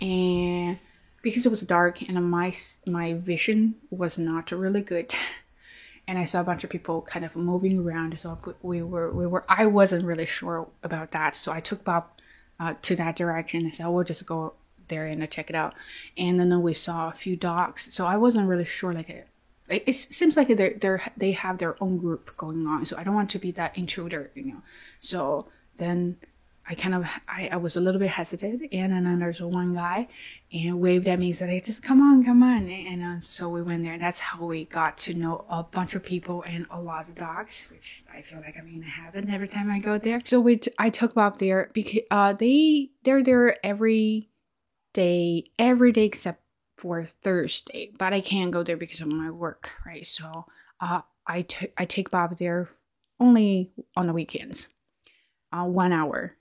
and 0.00 0.78
because 1.22 1.46
it 1.46 1.50
was 1.50 1.60
dark 1.62 2.02
and 2.02 2.30
my 2.30 2.54
my 2.86 3.14
vision 3.14 3.76
was 3.90 4.18
not 4.18 4.50
really 4.50 4.82
good. 4.82 5.14
And 6.08 6.18
i 6.18 6.24
saw 6.24 6.40
a 6.40 6.44
bunch 6.44 6.64
of 6.64 6.70
people 6.70 7.02
kind 7.02 7.24
of 7.24 7.36
moving 7.36 7.78
around 7.78 8.18
so 8.18 8.36
we 8.62 8.82
were 8.82 9.12
we 9.12 9.28
were 9.28 9.44
i 9.48 9.64
wasn't 9.64 10.04
really 10.04 10.26
sure 10.26 10.68
about 10.82 11.12
that. 11.12 11.36
So 11.36 11.52
i 11.52 11.60
took 11.60 11.84
bob 11.84 12.08
uh, 12.58 12.74
to 12.82 12.96
that 12.96 13.14
direction. 13.14 13.64
And 13.64 13.74
said 13.74 13.86
we'll 13.86 14.02
just 14.02 14.26
go 14.26 14.54
there 14.88 15.06
and 15.06 15.30
check 15.30 15.50
it 15.50 15.54
out. 15.54 15.74
And 16.18 16.40
then 16.40 16.62
we 16.62 16.74
saw 16.74 17.08
a 17.08 17.12
few 17.12 17.36
dogs. 17.36 17.94
So 17.94 18.06
i 18.06 18.16
wasn't 18.16 18.48
really 18.48 18.64
sure 18.64 18.92
like 18.92 19.08
it, 19.08 19.28
it 19.68 19.94
seems 19.94 20.36
like 20.36 20.48
they're, 20.48 20.74
they're 20.80 21.02
they 21.16 21.30
have 21.30 21.58
their 21.58 21.80
own 21.80 21.98
group 21.98 22.36
going 22.36 22.66
on. 22.66 22.86
So 22.86 22.96
i 22.96 23.04
don't 23.04 23.14
want 23.14 23.30
to 23.30 23.38
be 23.38 23.52
that 23.52 23.78
intruder 23.78 24.32
you 24.34 24.46
know. 24.46 24.62
So 25.00 25.46
then 25.76 26.16
I 26.70 26.74
kind 26.74 26.94
of 26.94 27.04
I, 27.26 27.48
I 27.50 27.56
was 27.56 27.74
a 27.74 27.80
little 27.80 27.98
bit 27.98 28.10
hesitant, 28.10 28.62
and 28.70 28.92
then 28.92 29.18
there's 29.18 29.40
one 29.40 29.74
guy 29.74 30.06
and 30.52 30.80
waved 30.80 31.08
at 31.08 31.18
me 31.18 31.30
and 31.30 31.36
said, 31.36 31.50
"Hey, 31.50 31.58
just 31.58 31.82
come 31.82 32.00
on, 32.00 32.22
come 32.22 32.44
on!" 32.44 32.68
And 32.68 33.02
uh, 33.02 33.20
so 33.22 33.48
we 33.48 33.60
went 33.60 33.82
there. 33.82 33.94
And 33.94 34.02
that's 34.02 34.20
how 34.20 34.44
we 34.44 34.66
got 34.66 34.96
to 34.98 35.14
know 35.14 35.44
a 35.50 35.64
bunch 35.64 35.96
of 35.96 36.04
people 36.04 36.44
and 36.46 36.66
a 36.70 36.80
lot 36.80 37.08
of 37.08 37.16
dogs, 37.16 37.66
which 37.72 38.04
I 38.14 38.22
feel 38.22 38.40
like 38.40 38.56
I'm 38.56 38.68
in 38.68 38.82
heaven 38.82 39.28
every 39.28 39.48
time 39.48 39.68
I 39.68 39.80
go 39.80 39.98
there. 39.98 40.20
So 40.24 40.40
we 40.40 40.58
t- 40.58 40.70
I 40.78 40.90
took 40.90 41.14
Bob 41.14 41.40
there 41.40 41.70
because 41.74 42.02
uh 42.12 42.34
they 42.34 42.92
they're 43.02 43.24
there 43.24 43.56
every 43.66 44.30
day, 44.94 45.50
every 45.58 45.90
day 45.90 46.04
except 46.04 46.40
for 46.78 47.04
Thursday, 47.04 47.90
but 47.98 48.12
I 48.12 48.20
can't 48.20 48.52
go 48.52 48.62
there 48.62 48.76
because 48.76 49.00
of 49.00 49.08
my 49.08 49.32
work, 49.32 49.72
right? 49.84 50.06
So 50.06 50.46
uh 50.80 51.00
I, 51.26 51.42
t- 51.42 51.72
I 51.76 51.84
take 51.84 52.10
Bob 52.10 52.38
there 52.38 52.68
only 53.18 53.72
on 53.96 54.06
the 54.06 54.12
weekends, 54.12 54.68
uh, 55.52 55.64
one 55.64 55.92
hour 55.92 56.36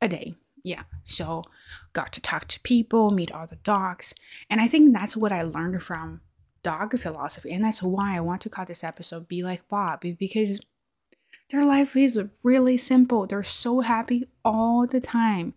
a 0.00 0.08
day. 0.08 0.34
Yeah. 0.62 0.82
So 1.04 1.44
got 1.92 2.12
to 2.12 2.20
talk 2.20 2.46
to 2.48 2.60
people, 2.60 3.10
meet 3.10 3.32
all 3.32 3.46
the 3.46 3.56
dogs. 3.56 4.14
And 4.48 4.60
I 4.60 4.68
think 4.68 4.92
that's 4.92 5.16
what 5.16 5.32
I 5.32 5.42
learned 5.42 5.82
from 5.82 6.20
dog 6.62 6.98
philosophy. 6.98 7.52
And 7.52 7.64
that's 7.64 7.82
why 7.82 8.16
I 8.16 8.20
want 8.20 8.42
to 8.42 8.50
call 8.50 8.66
this 8.66 8.84
episode 8.84 9.28
Be 9.28 9.42
Like 9.42 9.66
Bob, 9.68 10.02
because 10.18 10.60
their 11.50 11.64
life 11.64 11.96
is 11.96 12.20
really 12.44 12.76
simple. 12.76 13.26
They're 13.26 13.42
so 13.42 13.80
happy 13.80 14.28
all 14.44 14.86
the 14.86 15.00
time. 15.00 15.54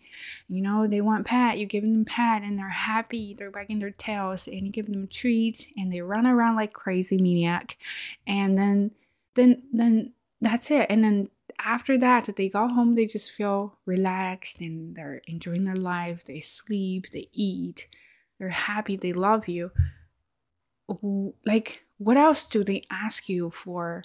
You 0.47 0.61
know, 0.61 0.87
they 0.87 1.01
want 1.01 1.27
pet, 1.27 1.59
you 1.59 1.65
give 1.65 1.83
them 1.83 2.05
pet 2.05 2.41
and 2.41 2.57
they're 2.57 2.69
happy. 2.69 3.35
They're 3.37 3.51
wagging 3.51 3.79
their 3.79 3.91
tails 3.91 4.47
and 4.47 4.65
you 4.65 4.71
give 4.71 4.87
them 4.87 5.07
treats 5.07 5.67
and 5.77 5.91
they 5.91 6.01
run 6.01 6.25
around 6.25 6.55
like 6.55 6.73
crazy 6.73 7.21
maniac. 7.21 7.77
And 8.25 8.57
then 8.57 8.91
then 9.35 9.63
then 9.71 10.13
that's 10.41 10.71
it. 10.71 10.87
And 10.89 11.03
then 11.03 11.29
after 11.63 11.97
that, 11.97 12.35
they 12.35 12.49
go 12.49 12.67
home, 12.67 12.95
they 12.95 13.05
just 13.05 13.31
feel 13.31 13.79
relaxed 13.85 14.59
and 14.59 14.95
they're 14.95 15.21
enjoying 15.27 15.63
their 15.63 15.75
life. 15.75 16.25
They 16.25 16.41
sleep, 16.41 17.09
they 17.11 17.29
eat, 17.31 17.87
they're 18.39 18.49
happy, 18.49 18.95
they 18.95 19.13
love 19.13 19.47
you. 19.47 19.71
Like, 21.45 21.83
what 21.97 22.17
else 22.17 22.47
do 22.47 22.63
they 22.63 22.83
ask 22.89 23.29
you 23.29 23.49
for? 23.51 24.03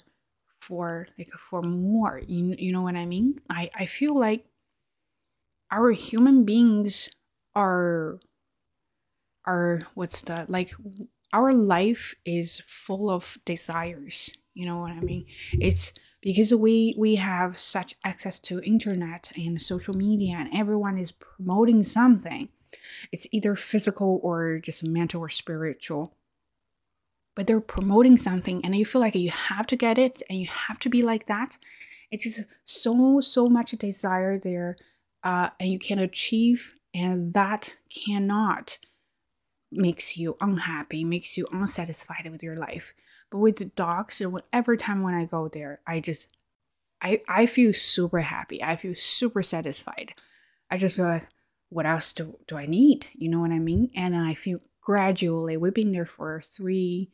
For 0.59 1.07
like 1.17 1.31
for 1.31 1.61
more, 1.61 2.19
you, 2.27 2.53
you 2.57 2.73
know 2.73 2.81
what 2.81 2.95
I 2.95 3.05
mean? 3.05 3.39
I, 3.49 3.71
I 3.73 3.85
feel 3.85 4.17
like 4.17 4.45
our 5.71 5.91
human 5.91 6.43
beings 6.43 7.09
are 7.55 8.19
are 9.45 9.81
what's 9.95 10.21
the 10.21 10.45
like 10.49 10.73
our 11.33 11.53
life 11.53 12.13
is 12.25 12.61
full 12.67 13.09
of 13.09 13.37
desires 13.45 14.31
you 14.53 14.65
know 14.65 14.79
what 14.79 14.91
i 14.91 14.99
mean 14.99 15.25
it's 15.53 15.93
because 16.21 16.53
we 16.53 16.95
we 16.97 17.15
have 17.15 17.57
such 17.57 17.95
access 18.03 18.39
to 18.41 18.61
internet 18.61 19.31
and 19.35 19.61
social 19.61 19.95
media 19.95 20.35
and 20.37 20.49
everyone 20.53 20.97
is 20.97 21.11
promoting 21.11 21.83
something. 21.83 22.49
It's 23.11 23.27
either 23.31 23.55
physical 23.55 24.19
or 24.21 24.59
just 24.59 24.83
mental 24.83 25.21
or 25.21 25.29
spiritual. 25.29 26.13
But 27.35 27.47
they're 27.47 27.61
promoting 27.61 28.17
something 28.17 28.63
and 28.65 28.75
you 28.75 28.85
feel 28.85 29.01
like 29.01 29.15
you 29.15 29.31
have 29.31 29.65
to 29.67 29.75
get 29.75 29.97
it 29.97 30.21
and 30.29 30.39
you 30.39 30.47
have 30.47 30.77
to 30.79 30.89
be 30.89 31.01
like 31.01 31.27
that. 31.27 31.57
It 32.11 32.25
is 32.25 32.45
so 32.65 33.21
so 33.21 33.47
much 33.47 33.71
desire 33.71 34.37
there 34.37 34.77
uh, 35.23 35.49
and 35.59 35.69
you 35.71 35.79
can 35.79 35.99
achieve 35.99 36.75
and 36.93 37.33
that 37.33 37.77
cannot 37.89 38.79
makes 39.71 40.17
you 40.17 40.35
unhappy 40.41 41.03
makes 41.03 41.37
you 41.37 41.47
unsatisfied 41.51 42.27
with 42.31 42.41
your 42.41 42.55
life 42.55 42.93
but 43.31 43.37
with 43.39 43.57
the 43.57 43.65
dogs, 43.65 44.19
whatever 44.19 44.75
time 44.75 45.03
when 45.03 45.13
I 45.13 45.25
go 45.25 45.47
there, 45.47 45.81
I 45.85 45.99
just 45.99 46.27
I 47.01 47.21
I 47.27 47.45
feel 47.45 47.73
super 47.73 48.21
happy. 48.21 48.63
I 48.63 48.75
feel 48.75 48.95
super 48.95 49.43
satisfied. 49.43 50.13
I 50.69 50.77
just 50.77 50.95
feel 50.95 51.05
like 51.05 51.27
what 51.69 51.85
else 51.85 52.13
do, 52.13 52.37
do 52.47 52.57
I 52.57 52.65
need? 52.65 53.07
You 53.13 53.29
know 53.29 53.39
what 53.39 53.51
I 53.51 53.59
mean? 53.59 53.91
And 53.95 54.17
I 54.17 54.33
feel 54.33 54.59
gradually 54.81 55.55
we've 55.55 55.73
been 55.73 55.91
there 55.91 56.05
for 56.05 56.41
three 56.43 57.11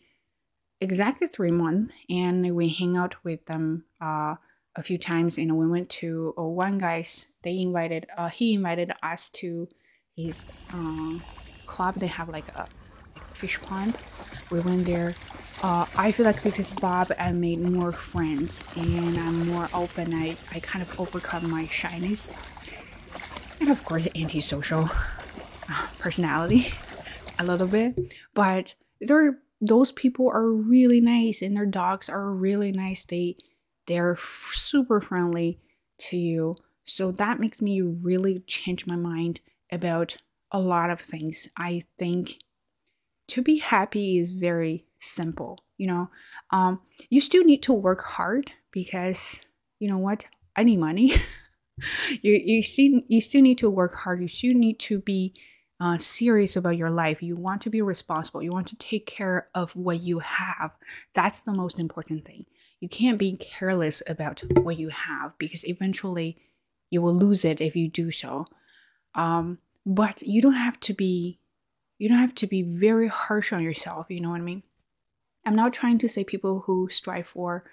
exactly 0.80 1.28
three 1.28 1.52
months 1.52 1.94
and 2.10 2.56
we 2.56 2.70
hang 2.70 2.96
out 2.96 3.16
with 3.24 3.46
them 3.48 3.84
uh 4.00 4.36
a 4.78 4.84
few 4.84 4.98
times 4.98 5.38
and 5.38 5.58
we 5.58 5.68
went 5.68 5.90
to 5.90 6.34
uh, 6.38 6.44
one 6.44 6.78
guy's 6.78 7.28
they 7.44 7.60
invited 7.60 8.06
uh 8.18 8.30
he 8.30 8.54
invited 8.54 8.94
us 9.04 9.30
to 9.30 9.68
his 10.16 10.46
um 10.72 11.22
club 11.66 11.96
they 11.96 12.08
have 12.08 12.30
like 12.30 12.48
a 12.50 12.68
fish 13.34 13.60
pond 13.60 13.98
we 14.52 14.60
went 14.62 14.86
there 14.86 15.14
uh, 15.62 15.86
I 15.96 16.12
feel 16.12 16.26
like 16.26 16.44
because 16.44 16.70
Bob, 16.70 17.12
I 17.18 17.32
made 17.32 17.60
more 17.60 17.92
friends 17.92 18.64
and 18.76 19.18
I'm 19.18 19.48
more 19.48 19.70
open. 19.74 20.14
I, 20.14 20.38
I 20.52 20.60
kind 20.60 20.82
of 20.82 21.00
overcome 21.00 21.50
my 21.50 21.68
shyness 21.68 22.32
and 23.60 23.70
of 23.70 23.84
course 23.86 24.08
antisocial 24.16 24.90
uh, 25.70 25.88
personality 26.00 26.74
a 27.40 27.44
little 27.44 27.68
bit. 27.68 28.16
But 28.34 28.76
there, 29.02 29.40
those 29.62 29.92
people 29.92 30.30
are 30.30 30.50
really 30.50 31.02
nice 31.02 31.42
and 31.42 31.56
their 31.56 31.66
dogs 31.66 32.10
are 32.10 32.30
really 32.32 32.72
nice. 32.72 33.06
They 33.06 33.38
they're 33.88 34.18
super 34.52 35.00
friendly 35.00 35.60
to 35.98 36.18
you. 36.18 36.58
So 36.86 37.12
that 37.14 37.40
makes 37.40 37.62
me 37.62 37.82
really 37.82 38.40
change 38.48 38.88
my 38.88 38.96
mind 38.96 39.42
about 39.72 40.18
a 40.52 40.60
lot 40.60 40.90
of 40.90 41.00
things. 41.00 41.50
I 41.58 41.84
think 41.98 42.40
to 43.28 43.42
be 43.42 43.58
happy 43.58 44.18
is 44.18 44.32
very 44.32 44.86
simple 45.06 45.64
you 45.78 45.88
know? 45.88 46.10
Um 46.52 46.82
you 47.10 47.22
still 47.22 47.44
need 47.44 47.64
to 47.64 47.74
work 47.74 48.04
hard 48.04 48.52
because 48.72 49.46
you 49.80 49.90
know 49.90 49.98
what? 49.98 50.26
I 50.56 50.64
need 50.64 50.80
money. 50.80 51.14
You 52.22 52.42
you 52.42 52.64
see 52.64 53.04
you 53.10 53.20
still 53.20 53.42
need 53.42 53.58
to 53.58 53.70
work 53.70 53.96
hard. 53.96 54.22
You 54.22 54.30
still 54.30 54.54
need 54.54 54.80
to 54.80 55.00
be 55.00 55.34
uh, 55.80 55.98
serious 55.98 56.56
about 56.56 56.78
your 56.78 56.90
life. 56.90 57.22
You 57.22 57.36
want 57.36 57.62
to 57.64 57.70
be 57.70 57.82
responsible. 57.82 58.42
You 58.42 58.54
want 58.54 58.68
to 58.68 58.78
take 58.78 59.06
care 59.06 59.50
of 59.54 59.76
what 59.76 60.00
you 60.00 60.20
have. 60.20 60.72
That's 61.14 61.42
the 61.42 61.52
most 61.52 61.78
important 61.78 62.24
thing. 62.24 62.46
You 62.80 62.88
can't 62.88 63.20
be 63.20 63.36
careless 63.36 64.02
about 64.08 64.42
what 64.62 64.78
you 64.78 64.88
have 64.88 65.38
because 65.38 65.68
eventually 65.68 66.38
you 66.92 67.02
will 67.02 67.14
lose 67.14 67.44
it 67.44 67.60
if 67.60 67.76
you 67.76 67.90
do 67.90 68.10
so. 68.10 68.48
Um, 69.16 69.60
but 69.86 70.22
you 70.22 70.42
don't 70.42 70.54
have 70.54 70.80
to 70.82 70.94
be 70.94 71.40
you 71.98 72.10
don't 72.10 72.20
have 72.20 72.36
to 72.36 72.48
be 72.48 72.62
very 72.62 73.08
harsh 73.08 73.54
on 73.54 73.64
yourself 73.64 74.08
you 74.10 74.20
know 74.20 74.30
what 74.30 74.42
i 74.42 74.44
mean 74.44 74.64
I'm 75.46 75.56
not 75.56 75.74
trying 75.74 76.00
to 76.00 76.10
say 76.10 76.24
people 76.24 76.64
who 76.66 76.90
strive 76.90 77.28
for 77.28 77.66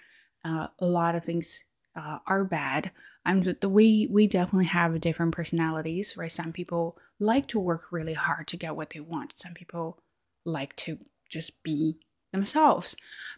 uh, 0.45 0.69
a 0.79 0.87
lot 0.87 1.15
of 1.15 1.25
things 1.25 1.65
uh, 1.97 2.19
are 2.27 2.45
bad. 2.45 2.91
I'm 3.25 3.43
the 3.43 3.69
we 3.69 4.09
we 4.11 4.27
definitely 4.27 4.67
have 4.67 5.01
different 5.01 5.35
personalities, 5.35 6.17
right? 6.17 6.31
Some 6.31 6.53
people 6.53 6.99
like 7.21 7.47
to 7.49 7.61
work 7.61 7.85
really 7.91 8.15
hard 8.15 8.49
to 8.49 8.57
get 8.57 8.77
what 8.77 8.91
they 8.91 9.01
want. 9.01 9.39
Some 9.39 9.55
people 9.55 10.03
like 10.45 10.75
to 10.77 10.99
just 11.31 11.63
be 11.63 11.99
themselves. 12.33 12.97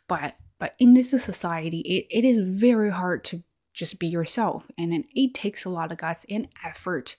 But 0.08 0.36
but 0.58 0.74
in 0.78 0.94
this 0.94 1.10
society, 1.10 1.80
it, 1.80 2.06
it 2.10 2.24
is 2.24 2.38
very 2.38 2.90
hard 2.90 3.24
to 3.24 3.42
just 3.74 3.98
be 3.98 4.06
yourself. 4.06 4.64
And 4.78 4.92
then 4.92 5.04
it 5.14 5.34
takes 5.34 5.64
a 5.64 5.70
lot 5.70 5.92
of 5.92 5.98
guts 5.98 6.24
and 6.30 6.48
effort 6.64 7.16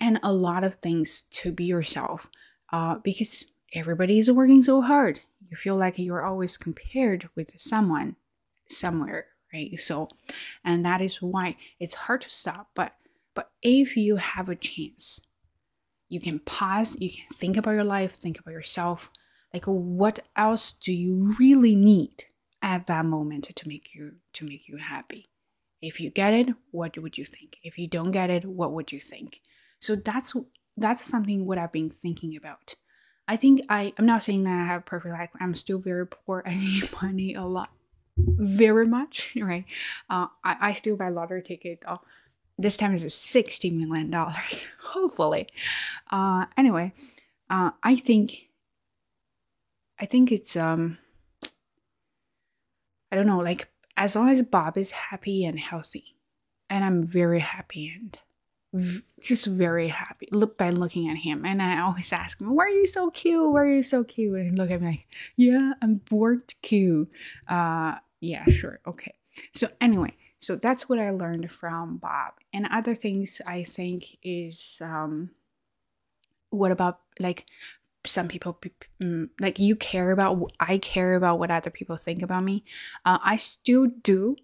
and 0.00 0.18
a 0.22 0.32
lot 0.32 0.64
of 0.64 0.76
things 0.76 1.22
to 1.30 1.52
be 1.52 1.64
yourself. 1.64 2.28
Uh, 2.72 2.96
because 2.98 3.44
everybody 3.74 4.18
is 4.18 4.30
working 4.30 4.62
so 4.62 4.80
hard 4.80 5.20
you 5.50 5.56
feel 5.56 5.76
like 5.76 5.98
you're 5.98 6.24
always 6.24 6.56
compared 6.56 7.28
with 7.34 7.58
someone 7.60 8.16
somewhere 8.68 9.26
right 9.52 9.78
so 9.80 10.08
and 10.64 10.84
that 10.84 11.00
is 11.00 11.20
why 11.20 11.56
it's 11.78 11.94
hard 11.94 12.20
to 12.20 12.30
stop 12.30 12.70
but 12.74 12.94
But 13.34 13.50
if 13.62 13.96
you 13.96 14.16
have 14.16 14.48
a 14.50 14.56
chance, 14.56 15.22
you 16.08 16.20
can 16.20 16.40
pause, 16.40 16.96
you 17.00 17.10
can 17.10 17.28
think 17.32 17.56
about 17.56 17.76
your 17.78 17.84
life, 17.84 18.12
think 18.14 18.38
about 18.38 18.52
yourself. 18.52 19.10
Like 19.54 19.66
what 19.66 20.18
else 20.36 20.72
do 20.72 20.92
you 20.92 21.34
really 21.38 21.74
need 21.74 22.24
at 22.60 22.86
that 22.86 23.06
moment 23.06 23.44
to 23.54 23.68
make 23.68 23.94
you 23.94 24.16
to 24.32 24.44
make 24.44 24.68
you 24.68 24.78
happy? 24.78 25.30
If 25.80 26.00
you 26.00 26.10
get 26.10 26.34
it, 26.34 26.48
what 26.72 26.98
would 26.98 27.16
you 27.16 27.24
think? 27.24 27.56
If 27.62 27.78
you 27.78 27.88
don't 27.88 28.10
get 28.12 28.30
it, 28.30 28.44
what 28.44 28.72
would 28.72 28.90
you 28.92 29.00
think? 29.00 29.40
So 29.78 29.96
that's 29.96 30.34
that's 30.76 31.04
something 31.04 31.46
what 31.46 31.58
I've 31.58 31.72
been 31.72 31.90
thinking 31.90 32.36
about. 32.36 32.74
I 33.28 33.36
think 33.36 33.62
I 33.68 33.92
I'm 33.98 34.06
not 34.06 34.22
saying 34.22 34.44
that 34.44 34.52
I 34.60 34.66
have 34.66 34.84
perfect 34.86 35.12
life. 35.12 35.30
I'm 35.40 35.54
still 35.54 35.78
very 35.78 36.06
poor. 36.06 36.42
I 36.46 36.54
need 36.54 36.90
money 37.02 37.34
a 37.34 37.44
lot, 37.44 37.70
very 38.16 38.86
much. 38.86 39.36
Right? 39.40 39.64
Uh, 40.08 40.26
I 40.44 40.56
I 40.60 40.72
still 40.74 40.96
buy 40.96 41.08
lottery 41.08 41.42
ticket. 41.42 41.82
Oh, 41.86 42.00
this 42.58 42.76
time 42.76 42.92
is 42.92 43.14
sixty 43.14 43.70
million 43.70 44.10
dollars. 44.10 44.66
Hopefully. 44.82 45.48
Uh, 46.10 46.46
anyway, 46.56 46.92
uh, 47.48 47.70
I 47.82 47.96
think 47.96 48.48
I 49.98 50.06
think 50.06 50.32
it's 50.32 50.56
um 50.56 50.98
I 53.12 53.16
don't 53.16 53.26
know 53.26 53.40
like 53.40 53.68
as 53.96 54.16
long 54.16 54.28
as 54.28 54.42
Bob 54.42 54.78
is 54.78 54.90
happy 54.92 55.44
and 55.44 55.58
healthy, 55.58 56.16
and 56.68 56.84
I'm 56.84 57.04
very 57.04 57.40
happy 57.40 57.92
and 57.94 58.18
just 59.20 59.46
very 59.46 59.88
happy 59.88 60.28
look 60.30 60.56
by 60.56 60.70
looking 60.70 61.08
at 61.08 61.16
him. 61.16 61.44
And 61.44 61.60
I 61.60 61.80
always 61.80 62.12
ask 62.12 62.40
him, 62.40 62.54
"Why 62.54 62.64
are 62.66 62.68
you 62.68 62.86
so 62.86 63.10
cute? 63.10 63.52
Why 63.52 63.60
are 63.60 63.76
you 63.76 63.82
so 63.82 64.04
cute?" 64.04 64.34
And 64.38 64.58
look 64.58 64.70
at 64.70 64.80
me 64.80 64.86
like, 64.86 65.06
"Yeah, 65.36 65.74
I'm 65.82 65.96
bored 65.96 66.54
cute." 66.62 67.10
Uh, 67.48 67.96
yeah, 68.20 68.44
sure, 68.44 68.80
okay. 68.86 69.14
So 69.54 69.68
anyway, 69.80 70.14
so 70.38 70.56
that's 70.56 70.88
what 70.88 70.98
I 70.98 71.10
learned 71.10 71.50
from 71.50 71.96
Bob. 71.98 72.34
And 72.52 72.66
other 72.70 72.94
things 72.94 73.40
I 73.46 73.62
think 73.62 74.18
is 74.22 74.78
um, 74.80 75.30
what 76.50 76.72
about 76.72 77.00
like 77.18 77.46
some 78.06 78.28
people 78.28 78.58
mm, 79.00 79.28
like 79.40 79.58
you 79.58 79.76
care 79.76 80.10
about 80.10 80.52
i 80.58 80.78
care 80.78 81.14
about 81.14 81.38
what 81.38 81.50
other 81.50 81.70
people 81.70 81.96
think 81.96 82.22
about 82.22 82.42
me 82.42 82.64
uh, 83.04 83.18
i 83.22 83.36
still 83.36 83.88
do 84.02 84.36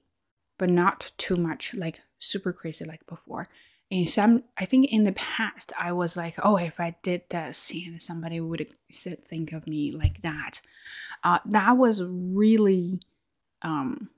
but 0.58 0.68
not 0.68 1.10
too 1.16 1.36
much 1.36 1.74
like 1.74 2.00
super 2.18 2.52
crazy 2.52 2.84
like 2.84 3.04
before 3.06 3.48
and 3.90 4.08
some 4.08 4.42
i 4.56 4.64
think 4.64 4.92
in 4.92 5.04
the 5.04 5.12
past 5.12 5.72
i 5.78 5.92
was 5.92 6.16
like 6.16 6.34
oh 6.42 6.56
if 6.56 6.80
i 6.80 6.96
did 7.02 7.22
this 7.30 7.72
and 7.72 8.02
somebody 8.02 8.40
would 8.40 8.66
think 8.92 9.52
of 9.52 9.66
me 9.66 9.92
like 9.92 10.22
that. 10.22 10.60
Uh, 11.24 11.38
that 11.46 11.76
was 11.76 12.02
really 12.04 13.00
um 13.62 14.10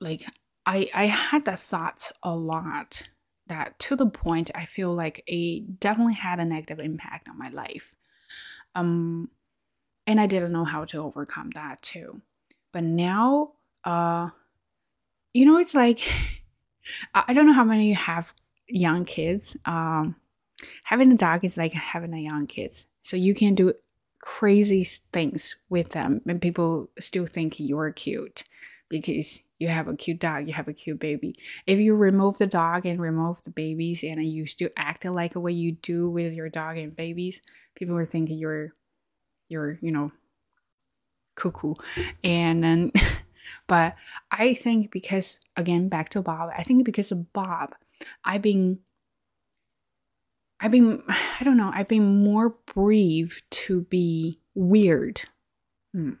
like 0.00 0.26
i 0.66 0.88
i 0.94 1.06
had 1.06 1.44
that 1.44 1.58
thoughts 1.58 2.12
a 2.22 2.34
lot 2.34 3.08
that 3.46 3.78
to 3.78 3.96
the 3.96 4.06
point 4.06 4.50
i 4.54 4.64
feel 4.64 4.94
like 4.94 5.22
it 5.26 5.80
definitely 5.80 6.14
had 6.14 6.38
a 6.38 6.44
negative 6.44 6.78
impact 6.78 7.28
on 7.28 7.38
my 7.38 7.48
life. 7.50 7.94
Um 8.74 9.30
and 10.06 10.20
i 10.20 10.26
didn't 10.26 10.52
know 10.52 10.64
how 10.64 10.84
to 10.86 10.98
overcome 10.98 11.50
that 11.54 11.82
too. 11.82 12.20
But 12.72 12.84
now 12.84 13.52
uh 13.84 14.30
you 15.32 15.44
know 15.46 15.58
it's 15.58 15.74
like 15.74 16.00
i 17.14 17.32
don't 17.32 17.46
know 17.46 17.52
how 17.52 17.64
many 17.64 17.88
you 17.88 17.94
have 17.96 18.32
young 18.68 19.04
kids 19.04 19.56
um 19.66 20.16
having 20.84 21.12
a 21.12 21.16
dog 21.16 21.44
is 21.44 21.56
like 21.56 21.72
having 21.72 22.14
a 22.14 22.18
young 22.18 22.46
kids 22.46 22.86
so 23.02 23.16
you 23.16 23.34
can 23.34 23.54
do 23.54 23.72
crazy 24.20 24.84
things 25.12 25.56
with 25.68 25.90
them 25.90 26.20
and 26.26 26.40
people 26.40 26.88
still 26.98 27.26
think 27.26 27.56
you're 27.58 27.92
cute 27.92 28.44
because 28.88 29.42
you 29.58 29.68
have 29.68 29.88
a 29.88 29.96
cute 29.96 30.20
dog, 30.20 30.46
you 30.46 30.52
have 30.52 30.68
a 30.68 30.72
cute 30.72 31.00
baby. 31.00 31.36
If 31.66 31.78
you 31.78 31.94
remove 31.94 32.38
the 32.38 32.46
dog 32.46 32.86
and 32.86 33.00
remove 33.00 33.42
the 33.42 33.50
babies 33.50 34.04
and 34.04 34.22
you 34.22 34.46
still 34.46 34.70
act 34.76 35.04
like 35.04 35.34
what 35.34 35.54
you 35.54 35.72
do 35.72 36.08
with 36.10 36.32
your 36.32 36.48
dog 36.48 36.76
and 36.76 36.94
babies, 36.94 37.40
people 37.74 37.96
will 37.96 38.04
think 38.04 38.28
you're 38.30 38.72
you're, 39.48 39.78
you 39.80 39.90
know, 39.90 40.12
cuckoo. 41.34 41.74
And 42.22 42.62
then 42.62 42.92
but 43.66 43.96
I 44.30 44.54
think 44.54 44.90
because 44.90 45.40
again 45.56 45.88
back 45.88 46.10
to 46.10 46.22
Bob, 46.22 46.50
I 46.56 46.62
think 46.62 46.84
because 46.84 47.10
of 47.12 47.32
Bob, 47.32 47.74
I've 48.24 48.42
been 48.42 48.80
I've 50.60 50.70
been 50.70 51.02
I 51.08 51.44
don't 51.44 51.56
know, 51.56 51.70
I've 51.72 51.88
been 51.88 52.22
more 52.22 52.56
brave 52.74 53.42
to 53.50 53.82
be 53.82 54.40
weird. 54.54 55.22
Hmm. 55.92 56.12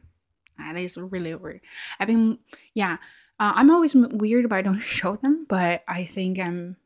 That 0.58 0.76
is 0.76 0.96
really 0.96 1.34
weird. 1.34 1.60
I've 1.98 2.08
been 2.08 2.38
yeah, 2.74 2.98
uh, 3.40 3.52
I'm 3.56 3.70
always 3.70 3.94
weird, 3.94 4.48
but 4.48 4.56
I 4.56 4.62
don't 4.62 4.80
show 4.80 5.16
them. 5.16 5.46
But 5.48 5.82
I 5.88 6.04
think 6.04 6.38
I'm 6.38 6.76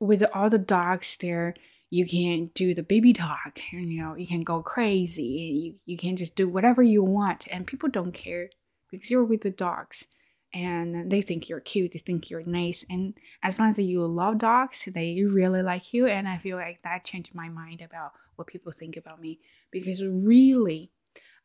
with 0.00 0.24
all 0.34 0.50
the 0.50 0.58
dogs 0.58 1.16
there. 1.20 1.54
You 1.90 2.06
can 2.06 2.50
do 2.54 2.74
the 2.74 2.82
baby 2.82 3.12
talk, 3.12 3.60
and 3.72 3.92
you 3.92 4.02
know 4.02 4.16
you 4.16 4.26
can 4.26 4.42
go 4.42 4.62
crazy. 4.62 5.48
and 5.50 5.58
You 5.58 5.74
you 5.86 5.96
can 5.96 6.16
just 6.16 6.34
do 6.34 6.48
whatever 6.48 6.82
you 6.82 7.02
want, 7.02 7.46
and 7.50 7.66
people 7.66 7.88
don't 7.88 8.12
care 8.12 8.50
because 8.90 9.10
you're 9.10 9.24
with 9.24 9.42
the 9.42 9.50
dogs, 9.50 10.06
and 10.54 11.10
they 11.10 11.22
think 11.22 11.48
you're 11.48 11.60
cute. 11.60 11.92
They 11.92 11.98
think 11.98 12.30
you're 12.30 12.44
nice, 12.44 12.84
and 12.90 13.14
as 13.42 13.58
long 13.58 13.70
as 13.70 13.78
you 13.78 14.04
love 14.06 14.38
dogs, 14.38 14.84
they 14.86 15.22
really 15.22 15.62
like 15.62 15.92
you. 15.92 16.06
And 16.06 16.28
I 16.28 16.38
feel 16.38 16.56
like 16.56 16.82
that 16.82 17.04
changed 17.04 17.34
my 17.34 17.48
mind 17.48 17.80
about 17.80 18.12
what 18.36 18.46
people 18.46 18.72
think 18.72 18.96
about 18.96 19.20
me 19.20 19.40
because 19.70 20.02
really, 20.02 20.90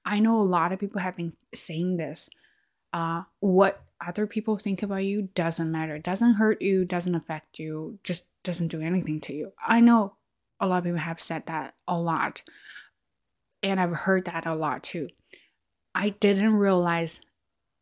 I 0.06 0.20
know 0.20 0.40
a 0.40 0.42
lot 0.42 0.72
of 0.72 0.80
people 0.80 1.02
have 1.02 1.18
been 1.18 1.34
saying 1.54 1.98
this. 1.98 2.30
Uh, 2.94 3.24
what 3.40 3.84
other 4.06 4.28
people 4.28 4.58
think 4.58 4.84
about 4.84 5.04
you 5.04 5.30
doesn't 5.36 5.72
matter. 5.72 6.00
Doesn't 6.00 6.36
hurt 6.36 6.62
you, 6.62 6.86
doesn't 6.86 7.16
affect 7.16 7.60
you, 7.60 8.00
just 8.04 8.26
doesn't 8.44 8.70
do 8.70 8.82
anything 8.82 9.20
to 9.22 9.34
you. 9.34 9.54
I 9.66 9.80
know 9.80 10.16
a 10.60 10.68
lot 10.68 10.80
of 10.80 10.84
people 10.86 11.00
have 11.00 11.20
said 11.20 11.46
that 11.48 11.76
a 11.88 12.00
lot. 12.00 12.42
And 13.64 13.80
I've 13.80 13.92
heard 13.92 14.26
that 14.26 14.46
a 14.46 14.56
lot 14.56 14.84
too. 14.84 15.10
I 15.96 16.10
didn't 16.10 16.56
realize 16.56 17.22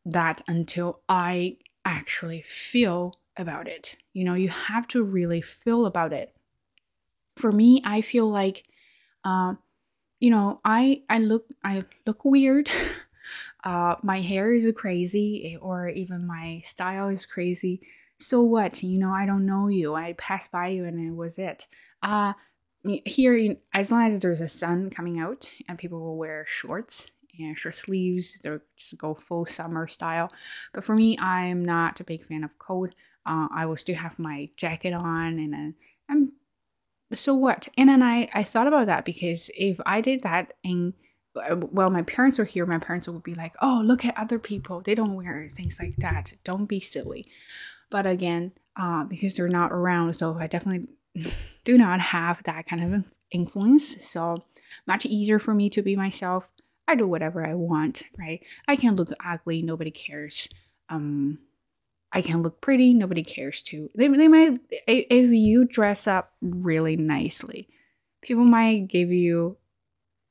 that 0.06 0.41
until 0.48 1.02
I 1.10 1.58
actually 1.84 2.41
feel 2.41 3.20
about 3.38 3.68
it. 3.68 3.98
You 4.13 4.24
know, 4.24 4.34
you 4.34 4.50
have 4.50 4.88
to 4.89 5.04
really 5.04 5.41
feel 5.41 5.86
about 5.86 6.13
it. 6.13 6.36
For 7.36 7.52
me, 7.52 7.82
I 7.84 8.02
feel 8.02 8.28
like 8.28 8.63
uh, 9.24 9.56
you 10.20 10.30
know, 10.30 10.62
I 10.63 11.04
I 11.10 11.20
look 11.20 11.48
I 11.63 11.84
look 12.06 12.24
weird 12.24 12.70
uh, 13.63 13.96
my 14.04 14.22
hair 14.22 14.54
is 14.54 14.72
crazy 14.76 15.54
eh, 15.54 15.58
or 15.58 15.89
even 15.89 16.28
my 16.28 16.62
style 16.65 17.10
is 17.10 17.26
crazy. 17.26 17.82
So 18.20 18.41
what? 18.41 18.82
You 18.82 19.00
know, 19.00 19.12
I 19.12 19.26
don't 19.26 19.46
know 19.46 19.68
you. 19.68 19.96
I 19.96 20.13
passed 20.13 20.52
by 20.52 20.70
you 20.70 20.86
and 20.86 21.00
it 21.00 21.15
was 21.15 21.38
it. 21.38 21.68
Uh, 22.02 22.34
here, 23.06 23.56
as 23.74 23.91
long 23.91 24.06
as 24.06 24.20
there's 24.20 24.41
a 24.41 24.48
sun 24.48 24.89
coming 24.89 25.20
out 25.20 25.50
and 25.68 25.78
people 25.78 26.00
will 26.00 26.18
wear 26.18 26.46
shorts 26.48 27.12
and 27.39 27.58
short 27.58 27.76
sleeves, 27.76 28.39
they'll 28.43 28.60
just 28.76 28.98
go 28.98 29.13
full 29.13 29.45
summer 29.45 29.88
style. 29.88 30.32
But 30.74 30.84
for 30.84 30.95
me, 30.95 31.17
I'm 31.19 31.63
not 31.63 32.00
a 32.00 32.04
big 32.04 32.26
fan 32.26 32.43
of 32.43 32.58
cold. 32.60 32.93
Uh, 33.26 33.48
I 33.54 33.65
will 33.65 33.78
still 33.78 33.95
have 33.95 34.19
my 34.19 34.50
jacket 34.56 34.93
on 34.93 35.39
and 35.39 35.74
I'm 36.10 36.34
so 37.13 37.34
what? 37.34 37.67
And 37.78 37.89
then 37.89 38.02
I, 38.02 38.30
I 38.34 38.43
thought 38.43 38.67
about 38.67 38.88
that 38.88 39.06
because 39.06 39.50
if 39.56 39.80
I 39.86 40.02
did 40.02 40.24
that 40.24 40.54
uh, 41.36 41.56
well, 41.71 41.89
my 41.89 42.02
parents 42.04 42.39
were 42.39 42.45
here, 42.45 42.65
my 42.65 42.80
parents 42.80 43.08
would 43.08 43.24
be 43.24 43.36
like, 43.36 43.54
oh, 43.62 43.82
look 43.84 44.06
at 44.06 44.17
other 44.17 44.39
people. 44.39 44.82
They 44.82 44.95
don't 44.95 45.15
wear 45.15 45.48
things 45.50 45.80
like 45.82 45.95
that. 45.98 46.34
Don't 46.43 46.65
be 46.65 46.80
silly. 46.80 47.30
But 47.89 48.06
again, 48.08 48.54
uh, 48.76 49.04
because 49.06 49.36
they're 49.36 49.48
not 49.48 49.71
around, 49.71 50.13
so 50.13 50.38
I 50.39 50.48
definitely 50.48 50.88
do 51.65 51.78
not 51.78 52.00
have 52.00 52.43
that 52.43 52.67
kind 52.67 52.93
of 52.93 53.04
influence. 53.32 54.06
So 54.06 54.45
much 54.88 55.06
easier 55.06 55.39
for 55.39 55.54
me 55.54 55.69
to 55.71 55.82
be 55.82 55.95
myself. 55.95 56.50
I 56.88 56.95
do 56.95 57.08
whatever 57.08 57.45
I 57.45 57.56
want, 57.56 58.04
right? 58.17 58.43
I 58.67 58.76
can 58.76 58.95
look 58.95 59.12
ugly, 59.24 59.62
nobody 59.62 59.91
cares. 59.91 60.50
Um, 60.89 61.39
I 62.12 62.21
can 62.21 62.43
look 62.43 62.62
pretty, 62.62 62.93
nobody 62.93 63.24
cares 63.24 63.62
too. 63.62 63.89
They, 63.95 64.08
they 64.08 64.28
might, 64.28 64.60
if 64.88 65.32
you 65.32 65.65
dress 65.65 66.08
up 66.08 66.34
really 66.41 66.95
nicely, 66.95 67.67
people 68.21 68.45
might 68.45 68.88
give 68.88 69.12
you 69.12 69.58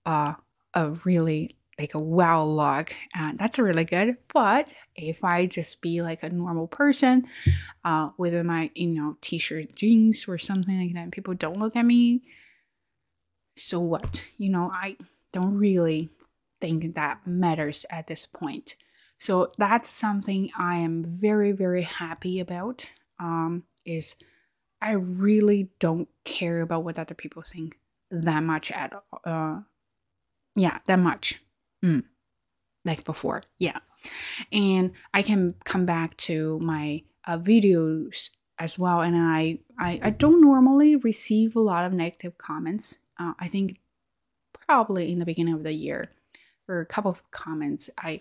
uh, 0.07 0.35
a 0.75 0.91
really 1.05 1.57
like 1.79 1.95
a 1.95 1.99
wow 1.99 2.45
look 2.45 2.95
and 3.15 3.39
that's 3.39 3.59
really 3.59 3.85
good 3.85 4.17
but 4.33 4.73
if 4.95 5.25
i 5.25 5.45
just 5.47 5.81
be 5.81 6.03
like 6.03 6.23
a 6.23 6.31
normal 6.31 6.69
person 6.69 7.27
uh 7.85 8.11
with 8.17 8.35
my 8.45 8.71
you 8.75 8.89
know 8.89 9.17
t-shirt 9.21 9.75
jeans 9.75 10.27
or 10.29 10.39
something 10.39 10.81
like 10.81 10.95
that 10.95 11.11
people 11.11 11.35
don't 11.35 11.59
look 11.59 11.75
at 11.75 11.85
me 11.85 12.23
so 13.57 13.81
what 13.81 14.25
you 14.39 14.51
know 14.51 14.71
i 14.73 14.97
don't 15.33 15.57
really 15.57 16.11
think 16.61 16.95
that 16.95 17.21
matters 17.27 17.85
at 17.91 18.07
this 18.07 18.27
point 18.27 18.77
so 19.19 19.53
that's 19.59 19.89
something 19.89 20.51
i 20.59 20.77
am 20.77 21.05
very 21.05 21.53
very 21.53 21.83
happy 21.83 22.41
about 22.41 22.91
um 23.19 23.65
is 23.85 24.17
i 24.81 24.93
really 24.93 25.69
don't 25.79 26.09
care 26.25 26.61
about 26.61 26.85
what 26.85 26.99
other 26.99 27.15
people 27.15 27.43
think 27.43 27.79
that 28.11 28.43
much 28.43 28.71
at 28.71 28.93
uh 29.25 29.61
yeah, 30.55 30.79
that 30.87 30.99
much. 30.99 31.41
Mm. 31.85 32.05
Like 32.85 33.05
before. 33.05 33.43
Yeah. 33.59 33.79
And 34.53 34.93
I 35.13 35.23
can 35.23 35.55
come 35.65 35.87
back 35.87 36.17
to 36.19 36.59
my 36.61 37.03
uh, 37.27 37.39
videos 37.39 38.31
as 38.59 38.79
well. 38.79 39.01
And 39.01 39.17
I, 39.17 39.61
I, 39.79 40.01
I 40.03 40.11
don't 40.11 40.41
normally 40.41 40.97
receive 40.97 41.57
a 41.57 41.61
lot 41.61 41.87
of 41.87 41.93
negative 41.93 42.39
comments. 42.39 42.99
Uh, 43.19 43.33
I 43.41 43.49
think 43.49 43.81
probably 44.67 45.11
in 45.11 45.19
the 45.19 45.25
beginning 45.25 45.55
of 45.55 45.65
the 45.65 45.73
year, 45.73 46.11
for 46.67 46.81
a 46.81 46.87
couple 46.87 47.11
of 47.11 47.31
comments, 47.31 47.91
I, 47.99 48.21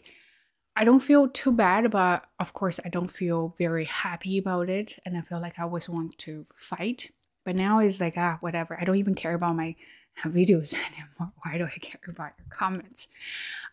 I 0.75 0.85
don't 0.85 0.99
feel 0.99 1.27
too 1.27 1.51
bad, 1.51 1.91
but 1.91 2.25
of 2.39 2.53
course, 2.53 2.79
I 2.83 2.89
don't 2.89 3.11
feel 3.11 3.55
very 3.57 3.85
happy 3.85 4.37
about 4.37 4.69
it. 4.69 4.99
And 5.05 5.17
I 5.17 5.21
feel 5.21 5.39
like 5.39 5.59
I 5.59 5.63
always 5.63 5.87
want 5.87 6.17
to 6.19 6.45
fight. 6.55 7.11
But 7.45 7.55
now 7.55 7.79
it's 7.79 7.99
like, 7.99 8.15
ah, 8.17 8.37
whatever. 8.41 8.79
I 8.79 8.85
don't 8.85 8.97
even 8.97 9.15
care 9.15 9.33
about 9.33 9.55
my 9.55 9.75
videos 10.25 10.73
anymore. 10.87 11.33
Why 11.43 11.57
do 11.57 11.65
I 11.65 11.77
care 11.79 12.01
about 12.07 12.33
your 12.37 12.47
comments? 12.49 13.07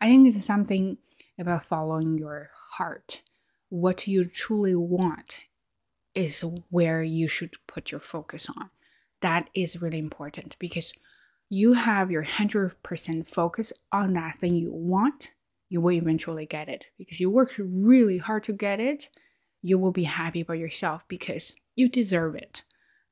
I 0.00 0.06
think 0.06 0.24
this 0.24 0.36
is 0.36 0.44
something 0.44 0.98
about 1.38 1.64
following 1.64 2.18
your 2.18 2.50
heart. 2.72 3.22
What 3.68 4.06
you 4.06 4.24
truly 4.24 4.74
want 4.74 5.44
is 6.14 6.44
where 6.70 7.02
you 7.02 7.28
should 7.28 7.54
put 7.66 7.90
your 7.90 8.00
focus 8.00 8.48
on. 8.48 8.70
That 9.20 9.48
is 9.54 9.80
really 9.80 9.98
important 9.98 10.56
because 10.58 10.92
you 11.50 11.72
have 11.72 12.12
your 12.12 12.24
100% 12.24 13.28
focus 13.28 13.72
on 13.92 14.12
that 14.12 14.36
thing 14.36 14.54
you 14.54 14.70
want, 14.72 15.32
you 15.68 15.80
will 15.80 15.92
eventually 15.92 16.46
get 16.46 16.68
it 16.68 16.86
because 16.96 17.18
you 17.18 17.28
worked 17.28 17.58
really 17.58 18.18
hard 18.18 18.44
to 18.44 18.52
get 18.52 18.80
it. 18.80 19.08
You 19.60 19.76
will 19.76 19.90
be 19.90 20.04
happy 20.04 20.40
about 20.40 20.58
yourself 20.58 21.02
because 21.08 21.56
you 21.74 21.88
deserve 21.88 22.36
it. 22.36 22.62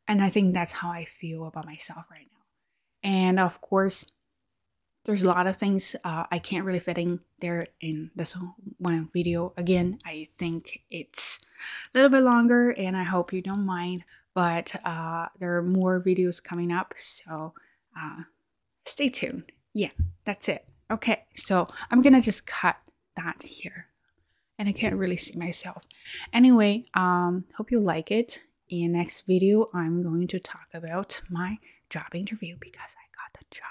And 0.06 0.22
I 0.22 0.30
think 0.30 0.54
that's 0.54 0.72
how 0.72 0.88
I 0.88 1.04
feel 1.04 1.46
about 1.46 1.66
myself 1.66 2.04
right 2.10 2.28
now. 2.32 3.10
And 3.10 3.40
of 3.40 3.60
course, 3.60 4.06
there's 5.04 5.24
a 5.24 5.28
lot 5.28 5.46
of 5.46 5.56
things 5.56 5.96
uh, 6.04 6.24
I 6.30 6.38
can't 6.38 6.64
really 6.64 6.80
fit 6.80 6.98
in 6.98 7.20
there 7.40 7.66
in 7.80 8.10
this 8.14 8.36
one 8.78 9.08
video. 9.12 9.52
Again, 9.56 9.98
I 10.04 10.28
think 10.36 10.82
it's 10.90 11.40
a 11.92 11.98
little 11.98 12.10
bit 12.10 12.22
longer 12.22 12.70
and 12.70 12.96
I 12.96 13.04
hope 13.04 13.32
you 13.32 13.42
don't 13.42 13.66
mind, 13.66 14.04
but 14.34 14.74
uh, 14.84 15.26
there 15.40 15.56
are 15.56 15.62
more 15.62 16.00
videos 16.00 16.42
coming 16.42 16.72
up, 16.72 16.94
so 16.96 17.54
uh, 17.98 18.22
stay 18.84 19.08
tuned. 19.08 19.52
Yeah, 19.74 19.90
that's 20.24 20.48
it. 20.48 20.64
Okay, 20.90 21.24
so 21.34 21.68
I'm 21.90 22.02
gonna 22.02 22.22
just 22.22 22.46
cut 22.46 22.76
that 23.16 23.42
here 23.42 23.88
and 24.58 24.68
I 24.68 24.72
can't 24.72 24.96
really 24.96 25.16
see 25.16 25.38
myself. 25.38 25.84
Anyway, 26.32 26.86
um, 26.94 27.44
hope 27.56 27.70
you 27.70 27.80
like 27.80 28.10
it. 28.10 28.42
In 28.68 28.92
next 28.92 29.22
video, 29.22 29.68
I'm 29.72 30.02
going 30.02 30.26
to 30.28 30.38
talk 30.38 30.66
about 30.74 31.22
my 31.30 31.56
job 31.88 32.14
interview 32.14 32.56
because 32.60 32.94
I 32.96 33.06
got 33.16 33.32
the 33.38 33.46
job. 33.50 33.64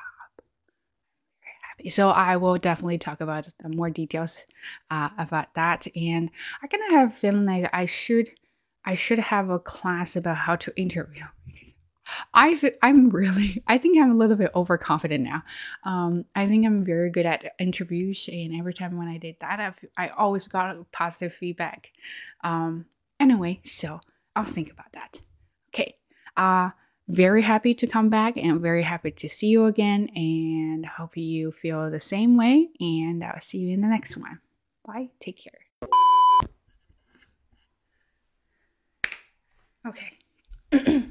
So 1.92 2.10
I 2.10 2.38
will 2.38 2.58
definitely 2.58 2.98
talk 2.98 3.22
about 3.22 3.50
more 3.63 3.92
details 3.92 4.48
uh, 4.90 5.10
about 5.20 5.54
that. 5.54 5.86
And 5.96 6.32
I 6.63 6.68
kind 6.68 6.84
of 6.88 6.92
have 6.94 7.13
feeling 7.13 7.46
like 7.46 7.70
I 7.72 7.86
should 7.86 8.30
I 8.84 8.96
should 8.96 9.20
have 9.20 9.50
a 9.50 9.60
class 9.60 10.16
about 10.16 10.38
how 10.38 10.56
to 10.56 10.74
interview. 10.80 11.26
I 12.34 12.74
I'm 12.82 13.10
really 13.10 13.63
I 13.67 13.78
think 13.78 13.98
I'm 13.98 14.12
a 14.12 14.15
little 14.15 14.36
bit 14.36 14.52
overconfident 14.56 15.24
now. 15.24 15.43
Um, 15.84 16.26
I 16.36 16.48
think 16.48 16.65
I'm 16.65 16.84
very 16.84 17.10
good 17.10 17.26
at 17.26 17.54
interviews, 17.60 18.30
and 18.32 18.56
every 18.56 18.74
time 18.74 18.98
when 18.98 19.08
I 19.08 19.17
did 19.17 19.38
that, 19.41 19.60
I've, 19.60 19.80
I 19.98 20.10
always 20.10 20.48
got 20.48 20.91
positive 20.91 21.34
feedback. 21.34 21.91
Um, 22.43 22.86
anyway, 23.20 23.62
so 23.63 24.00
I'll 24.36 24.46
think 24.46 24.72
about 24.72 24.91
that. 24.93 25.22
Okay. 25.70 25.96
Uh 26.36 26.72
very 27.10 27.41
happy 27.41 27.74
to 27.74 27.88
come 27.88 28.10
back 28.10 28.36
and 28.36 28.60
very 28.60 28.84
happy 28.84 29.12
to 29.12 29.30
see 29.30 29.48
you 29.48 29.65
again 29.65 30.10
and 30.13 30.86
hope 30.86 31.15
you 31.15 31.54
feel 31.54 31.89
the 31.89 32.02
same 32.02 32.36
way 32.36 32.67
and 32.82 33.24
I'll 33.24 33.39
see 33.39 33.60
you 33.60 33.74
in 33.74 33.80
the 33.80 33.88
next 33.88 34.17
one. 34.17 34.41
Bye. 34.86 35.12
Take 35.22 35.41
care. 35.41 35.67
Okay. 39.88 40.12
I 40.74 41.04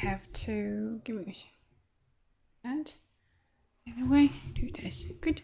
have 0.00 0.32
to 0.32 1.00
give 1.04 1.26
me 1.26 1.36
that. 2.64 2.94
Anyway, 3.86 4.30
do 4.54 4.70
this. 4.70 5.04
Good. 5.20 5.42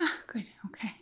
Ah, 0.00 0.14
good. 0.26 0.46
Okay. 0.66 0.92